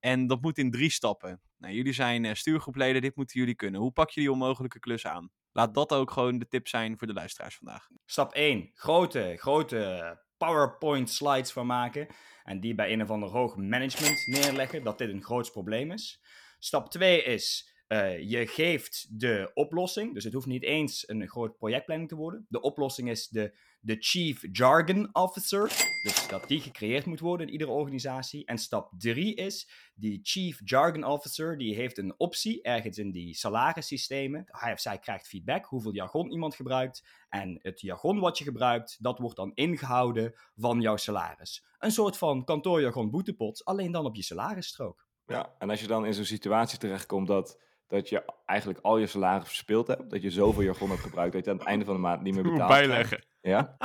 En 0.00 0.26
dat 0.26 0.42
moet 0.42 0.58
in 0.58 0.70
drie 0.70 0.90
stappen. 0.90 1.40
Nou, 1.58 1.74
jullie 1.74 1.92
zijn 1.92 2.24
eh, 2.24 2.34
stuurgroepleden, 2.34 3.02
dit 3.02 3.16
moeten 3.16 3.40
jullie 3.40 3.54
kunnen. 3.54 3.80
Hoe 3.80 3.92
pak 3.92 4.10
je 4.10 4.20
die 4.20 4.32
onmogelijke 4.32 4.78
klus 4.78 5.06
aan? 5.06 5.30
Laat 5.52 5.74
dat 5.74 5.92
ook 5.92 6.10
gewoon 6.10 6.38
de 6.38 6.48
tip 6.48 6.68
zijn 6.68 6.98
voor 6.98 7.06
de 7.06 7.12
luisteraars 7.12 7.56
vandaag. 7.56 7.88
Stap 8.06 8.32
1. 8.32 8.70
Grote, 8.74 9.34
grote 9.36 10.18
PowerPoint 10.36 11.10
slides 11.10 11.52
van 11.52 11.66
maken. 11.66 12.06
En 12.44 12.60
die 12.60 12.74
bij 12.74 12.92
een 12.92 13.02
of 13.02 13.10
ander 13.10 13.28
hoog 13.28 13.56
management 13.56 14.26
neerleggen. 14.26 14.84
Dat 14.84 14.98
dit 14.98 15.08
een 15.08 15.22
groot 15.22 15.52
probleem 15.52 15.90
is. 15.90 16.22
Stap 16.58 16.90
2 16.90 17.22
is. 17.22 17.71
Eh, 17.92 18.30
je 18.30 18.46
geeft 18.46 19.06
de 19.20 19.50
oplossing. 19.54 20.14
Dus 20.14 20.24
het 20.24 20.32
hoeft 20.32 20.46
niet 20.46 20.62
eens 20.62 21.08
een 21.08 21.28
groot 21.28 21.56
projectplanning 21.56 22.08
te 22.08 22.16
worden. 22.16 22.46
De 22.48 22.60
oplossing 22.60 23.10
is 23.10 23.28
de, 23.28 23.56
de 23.80 23.96
Chief 23.98 24.44
Jargon 24.52 25.14
Officer. 25.14 25.62
Dus 26.02 26.28
dat 26.28 26.48
die 26.48 26.60
gecreëerd 26.60 27.06
moet 27.06 27.20
worden 27.20 27.46
in 27.46 27.52
iedere 27.52 27.70
organisatie. 27.70 28.44
En 28.46 28.58
stap 28.58 28.92
3 28.98 29.34
is. 29.34 29.70
Die 29.94 30.20
Chief 30.22 30.60
Jargon 30.64 31.04
Officer 31.04 31.58
die 31.58 31.74
heeft 31.74 31.98
een 31.98 32.14
optie 32.16 32.62
ergens 32.62 32.98
in 32.98 33.10
die 33.10 33.34
salarissystemen. 33.34 34.44
Hij 34.46 34.72
of 34.72 34.80
zij 34.80 34.98
krijgt 34.98 35.28
feedback 35.28 35.64
hoeveel 35.64 35.94
jargon 35.94 36.30
iemand 36.30 36.54
gebruikt. 36.54 37.04
En 37.28 37.58
het 37.62 37.80
jargon 37.80 38.20
wat 38.20 38.38
je 38.38 38.44
gebruikt, 38.44 38.96
dat 39.00 39.18
wordt 39.18 39.36
dan 39.36 39.52
ingehouden 39.54 40.34
van 40.56 40.80
jouw 40.80 40.96
salaris. 40.96 41.64
Een 41.78 41.92
soort 41.92 42.16
van 42.16 42.44
kantoorjargon 42.44 43.10
boetepot, 43.10 43.64
alleen 43.64 43.92
dan 43.92 44.04
op 44.04 44.14
je 44.14 44.22
salarisstrook. 44.22 45.06
Ja, 45.26 45.54
en 45.58 45.70
als 45.70 45.80
je 45.80 45.86
dan 45.86 46.06
in 46.06 46.14
zo'n 46.14 46.24
situatie 46.24 46.78
terechtkomt 46.78 47.26
dat, 47.26 47.58
dat 47.92 48.08
je 48.08 48.22
eigenlijk 48.44 48.80
al 48.82 48.98
je 48.98 49.06
salaris 49.06 49.46
verspeeld 49.46 49.86
hebt, 49.86 50.10
dat 50.10 50.22
je 50.22 50.30
zoveel 50.30 50.62
jargon 50.62 50.88
hebt 50.88 51.00
gebruikt 51.00 51.32
dat 51.32 51.44
je 51.44 51.50
aan 51.50 51.56
het 51.56 51.66
einde 51.66 51.84
van 51.84 51.94
de 51.94 52.00
maand 52.00 52.22
niet 52.22 52.34
meer 52.34 52.42
betaald 52.42 52.82
krijgt, 52.82 53.26
ja, 53.40 53.76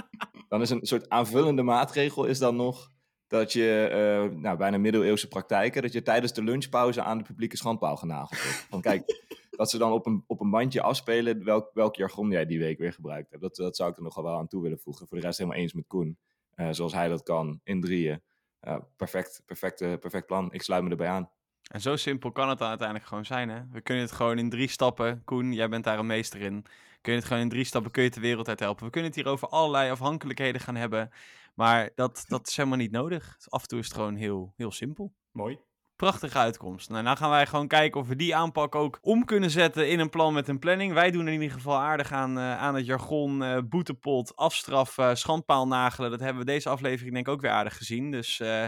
dan 0.50 0.62
is 0.62 0.70
een 0.70 0.86
soort 0.86 1.10
aanvullende 1.10 1.62
maatregel 1.62 2.26
is 2.26 2.40
dan 2.40 2.56
nog 2.56 2.92
dat 3.28 3.54
je, 3.54 3.88
eh, 3.92 4.38
nou, 4.40 4.58
bijna 4.58 4.78
middeleeuwse 4.78 5.28
praktijken, 5.28 5.82
dat 5.82 5.94
je 5.94 6.02
tijdens 6.02 6.34
de 6.34 6.44
lunchpauze 6.44 7.02
aan 7.02 7.18
de 7.18 7.24
publieke 7.24 7.58
schandpaal 7.58 7.96
genageld 7.96 8.44
wordt. 8.44 8.66
Van 8.70 8.82
kijk, 8.82 9.26
dat 9.50 9.70
ze 9.70 9.78
dan 9.78 9.92
op 9.92 10.06
een, 10.06 10.24
op 10.28 10.42
een 10.42 10.50
bandje 10.50 10.82
afspelen 10.82 11.44
welk, 11.44 11.70
welk 11.74 11.96
jargon 11.96 12.30
jij 12.30 12.46
die 12.46 12.60
week 12.60 12.78
weer 12.78 12.94
gebruikt 12.94 13.30
hebt. 13.30 13.42
Dat, 13.42 13.56
dat 13.56 13.76
zou 13.76 13.92
ik 13.92 13.98
er 13.98 14.04
nog 14.04 14.16
wel 14.16 14.38
aan 14.38 14.48
toe 14.48 14.62
willen 14.62 14.80
voegen. 14.80 15.08
Voor 15.08 15.18
de 15.18 15.24
rest 15.24 15.38
helemaal 15.38 15.60
eens 15.60 15.74
met 15.74 15.88
Koen. 15.88 16.18
Eh, 16.54 16.68
zoals 16.72 16.94
hij 16.94 17.08
dat 17.08 17.24
kan, 17.24 17.60
in 17.64 17.82
drieën. 17.82 18.22
Ja, 18.60 18.88
perfect, 18.96 19.42
perfect, 19.46 19.82
eh, 19.82 19.94
perfect 20.00 20.26
plan. 20.26 20.54
Ik 20.54 20.62
sluit 20.62 20.84
me 20.84 20.90
erbij 20.90 21.08
aan. 21.08 21.32
En 21.68 21.82
zo 21.82 21.96
simpel 21.96 22.32
kan 22.32 22.50
het 22.50 22.58
dan 22.58 22.68
uiteindelijk 22.68 23.08
gewoon 23.08 23.26
zijn, 23.26 23.50
hè? 23.50 23.62
We 23.72 23.82
kunnen 23.82 24.04
het 24.04 24.14
gewoon 24.14 24.38
in 24.38 24.50
drie 24.50 24.70
stappen. 24.70 25.22
Koen, 25.26 25.54
jij 25.54 25.70
bent 25.70 25.84
daar 25.84 26.00
een 26.00 26.06
meester 26.06 26.42
in. 26.42 26.66
Kun 27.02 27.14
je 27.14 27.20
het 27.20 27.28
gewoon 27.28 27.44
in 27.44 27.50
drie 27.50 27.64
stappen, 27.64 27.92
kun 27.92 28.02
je 28.02 28.08
het 28.08 28.18
de 28.18 28.24
wereld 28.24 28.48
uit 28.48 28.60
helpen. 28.60 28.86
We 28.86 28.92
kunnen 28.92 29.10
het 29.10 29.20
hier 29.20 29.30
over 29.30 29.48
allerlei 29.48 29.92
afhankelijkheden 29.92 30.62
gaan 30.62 30.76
hebben. 30.76 31.12
Maar 31.56 31.90
dat, 31.96 32.26
dat 32.28 32.48
is 32.48 32.58
helemaal 32.58 32.78
niet 32.78 32.92
nodig. 32.92 33.38
Af 33.50 33.62
en 33.62 33.68
toe 33.68 33.80
is 33.80 33.86
het 33.86 33.96
gewoon 33.96 34.16
heel, 34.16 34.54
heel 34.56 34.72
simpel. 34.72 35.14
Mooi. 35.32 35.60
Prachtige 35.96 36.38
uitkomst. 36.38 36.90
Nou, 36.90 37.04
dan 37.04 37.18
gaan 37.18 37.30
wij 37.30 37.46
gewoon 37.46 37.68
kijken 37.68 38.02
of 38.02 38.08
we 38.08 38.16
die 38.16 38.36
aanpak 38.36 38.76
ook 38.76 38.98
om 39.02 39.26
kunnen 39.26 39.50
zetten 39.50 39.90
in 39.90 40.00
een 40.00 40.10
plan 40.10 40.34
met 40.34 40.48
een 40.48 40.60
planning. 40.60 40.94
Wij 40.94 41.12
doen 41.12 41.28
in 41.28 41.42
ieder 41.42 41.58
geval 41.58 41.78
aardig 41.78 42.12
aan, 42.12 42.38
eh, 42.38 42.58
aan 42.58 42.76
het 42.76 42.86
jargon, 42.86 43.44
eh, 43.44 43.58
boetepot, 43.64 44.36
afstraf, 44.36 44.98
eh, 44.98 45.14
schandpaal 45.14 45.68
nagelen. 45.68 46.12
Dat 46.12 46.20
hebben 46.20 46.46
we 46.46 46.52
deze 46.52 46.70
aflevering 46.70 47.14
denk 47.14 47.28
ik 47.28 47.34
ook 47.34 47.42
weer 47.42 47.52
aardig 47.52 47.78
gezien. 47.78 48.12
Dus 48.12 48.40
eh, 48.40 48.66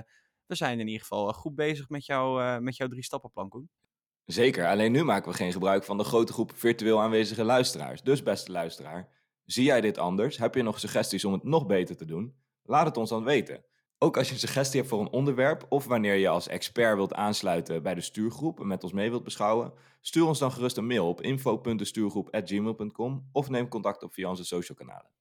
we 0.50 0.56
zijn 0.56 0.80
in 0.80 0.86
ieder 0.86 1.02
geval 1.02 1.30
eh, 1.30 1.34
goed 1.34 1.56
bezig 1.56 1.90
met, 1.90 2.06
jou, 2.06 2.42
eh, 2.42 2.58
met 2.58 2.76
jouw 2.76 2.88
drie 2.88 3.04
stappenplan, 3.04 3.50
Koen. 3.50 3.70
Zeker, 4.26 4.68
alleen 4.68 4.92
nu 4.92 5.04
maken 5.04 5.32
we 5.32 5.38
geen 5.38 5.52
gebruik 5.52 5.84
van 5.84 5.98
de 5.98 6.04
grote 6.04 6.34
groep 6.34 6.52
virtueel 6.56 7.02
aanwezige 7.02 7.44
luisteraars. 7.44 8.02
Dus 8.02 8.24
beste 8.24 8.52
luisteraar, 8.52 9.10
zie 9.46 9.64
jij 9.64 9.82
dit 9.82 9.98
anders? 9.98 10.38
Heb 10.38 10.56
je 10.56 10.64
nog 10.64 10.80
suggesties 10.80 11.26
om 11.26 11.34
het 11.34 11.44
nog 11.44 11.66
beter 11.66 11.98
te 11.98 12.06
doen? 12.06 12.36
Laat 12.64 12.86
het 12.86 12.98
ons 12.98 13.10
dan 13.10 13.24
weten. 13.24 13.66
Ook 13.98 14.18
als 14.18 14.28
je 14.28 14.34
een 14.34 14.40
suggestie 14.40 14.80
hebt 14.80 14.92
voor 14.92 15.02
een 15.02 15.12
onderwerp 15.12 15.66
of 15.70 15.86
wanneer 15.86 16.16
je 16.16 16.28
als 16.28 16.48
expert 16.48 16.96
wilt 16.96 17.14
aansluiten 17.14 17.84
bij 17.84 17.96
de 17.96 18.02
stuurgroep 18.02 18.60
en 18.60 18.68
met 18.68 18.84
ons 18.84 18.94
mee 18.94 19.10
wilt 19.10 19.24
beschouwen, 19.24 19.74
stuur 20.02 20.28
ons 20.28 20.40
dan 20.40 20.52
gerust 20.52 20.78
een 20.78 20.88
mail 20.88 21.08
op 21.08 21.22
info.destuurgroep.gmail.com 21.22 23.30
of 23.32 23.50
neem 23.50 23.68
contact 23.68 24.04
op 24.04 24.14
via 24.14 24.30
onze 24.30 24.46
social 24.46 24.78
kanalen. 24.78 25.12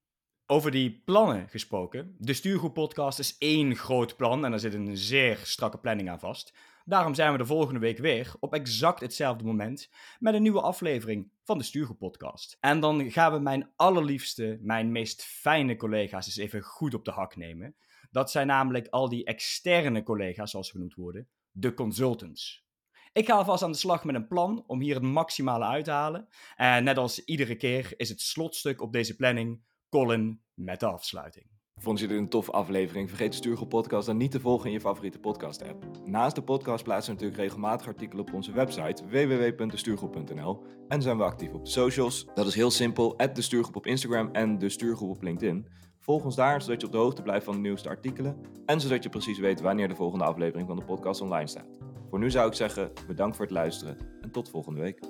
Over 0.50 0.70
die 0.70 1.02
plannen 1.04 1.48
gesproken. 1.48 2.14
De 2.18 2.32
Stuurgroep 2.32 2.74
Podcast 2.74 3.18
is 3.18 3.38
één 3.38 3.76
groot 3.76 4.16
plan 4.16 4.44
en 4.44 4.50
daar 4.50 4.60
zit 4.60 4.74
een 4.74 4.96
zeer 4.96 5.40
strakke 5.42 5.78
planning 5.78 6.10
aan 6.10 6.18
vast. 6.18 6.54
Daarom 6.84 7.14
zijn 7.14 7.32
we 7.32 7.38
de 7.38 7.46
volgende 7.46 7.80
week 7.80 7.98
weer 7.98 8.34
op 8.40 8.54
exact 8.54 9.00
hetzelfde 9.00 9.44
moment 9.44 9.90
met 10.18 10.34
een 10.34 10.42
nieuwe 10.42 10.60
aflevering 10.60 11.30
van 11.44 11.58
de 11.58 11.64
Stuurgroep 11.64 11.98
Podcast. 11.98 12.56
En 12.60 12.80
dan 12.80 13.10
gaan 13.10 13.32
we 13.32 13.38
mijn 13.38 13.70
allerliefste, 13.76 14.58
mijn 14.62 14.92
meest 14.92 15.22
fijne 15.22 15.76
collega's 15.76 16.26
eens 16.26 16.36
even 16.36 16.62
goed 16.62 16.94
op 16.94 17.04
de 17.04 17.10
hak 17.10 17.36
nemen. 17.36 17.76
Dat 18.10 18.30
zijn 18.30 18.46
namelijk 18.46 18.88
al 18.88 19.08
die 19.08 19.24
externe 19.24 20.02
collega's, 20.02 20.50
zoals 20.50 20.66
ze 20.66 20.72
genoemd 20.72 20.94
worden, 20.94 21.28
de 21.50 21.74
consultants. 21.74 22.66
Ik 23.12 23.26
ga 23.26 23.34
alvast 23.34 23.62
aan 23.62 23.72
de 23.72 23.78
slag 23.78 24.04
met 24.04 24.14
een 24.14 24.28
plan 24.28 24.64
om 24.66 24.80
hier 24.80 24.94
het 24.94 25.02
maximale 25.02 25.64
uit 25.64 25.84
te 25.84 25.90
halen. 25.90 26.28
En 26.56 26.84
net 26.84 26.98
als 26.98 27.24
iedere 27.24 27.56
keer 27.56 27.92
is 27.96 28.08
het 28.08 28.20
slotstuk 28.20 28.80
op 28.80 28.92
deze 28.92 29.16
planning 29.16 29.60
Colin 29.88 30.40
met 30.54 30.80
de 30.80 30.86
afsluiting. 30.86 31.46
Vond 31.74 32.00
je 32.00 32.06
dit 32.06 32.18
een 32.18 32.28
toffe 32.28 32.52
aflevering? 32.52 33.08
Vergeet 33.08 33.30
de 33.30 33.36
Stuurgroep 33.36 33.68
Podcast 33.68 34.06
dan 34.06 34.16
niet 34.16 34.30
te 34.30 34.40
volgen 34.40 34.66
in 34.66 34.72
je 34.72 34.80
favoriete 34.80 35.18
podcast-app. 35.18 35.84
Naast 36.04 36.34
de 36.34 36.42
podcast 36.42 36.84
plaatsen 36.84 37.14
we 37.14 37.20
natuurlijk 37.20 37.48
regelmatig 37.48 37.86
artikelen 37.86 38.26
op 38.26 38.32
onze 38.32 38.52
website 38.52 39.06
www.destuurgroep.nl 39.06 40.62
en 40.88 41.02
zijn 41.02 41.16
we 41.16 41.22
actief 41.22 41.52
op 41.52 41.64
de 41.64 41.70
socials. 41.70 42.26
Dat 42.34 42.46
is 42.46 42.54
heel 42.54 42.70
simpel, 42.70 43.16
de 43.16 43.42
Stuurgroep 43.42 43.76
op 43.76 43.86
Instagram 43.86 44.28
en 44.32 44.58
de 44.58 44.68
Stuurgroep 44.68 45.10
op 45.10 45.22
LinkedIn. 45.22 45.68
Volg 45.98 46.24
ons 46.24 46.36
daar, 46.36 46.62
zodat 46.62 46.80
je 46.80 46.86
op 46.86 46.92
de 46.92 46.98
hoogte 46.98 47.22
blijft 47.22 47.44
van 47.44 47.54
de 47.54 47.60
nieuwste 47.60 47.88
artikelen 47.88 48.36
en 48.66 48.80
zodat 48.80 49.02
je 49.02 49.08
precies 49.08 49.38
weet 49.38 49.60
wanneer 49.60 49.88
de 49.88 49.94
volgende 49.94 50.24
aflevering 50.24 50.68
van 50.68 50.76
de 50.76 50.84
podcast 50.84 51.20
online 51.20 51.46
staat. 51.46 51.68
Voor 52.08 52.18
nu 52.18 52.30
zou 52.30 52.48
ik 52.48 52.54
zeggen, 52.54 52.92
bedankt 53.06 53.36
voor 53.36 53.44
het 53.44 53.54
luisteren 53.54 53.96
en 54.20 54.30
tot 54.30 54.50
volgende 54.50 54.80
week. 54.80 55.00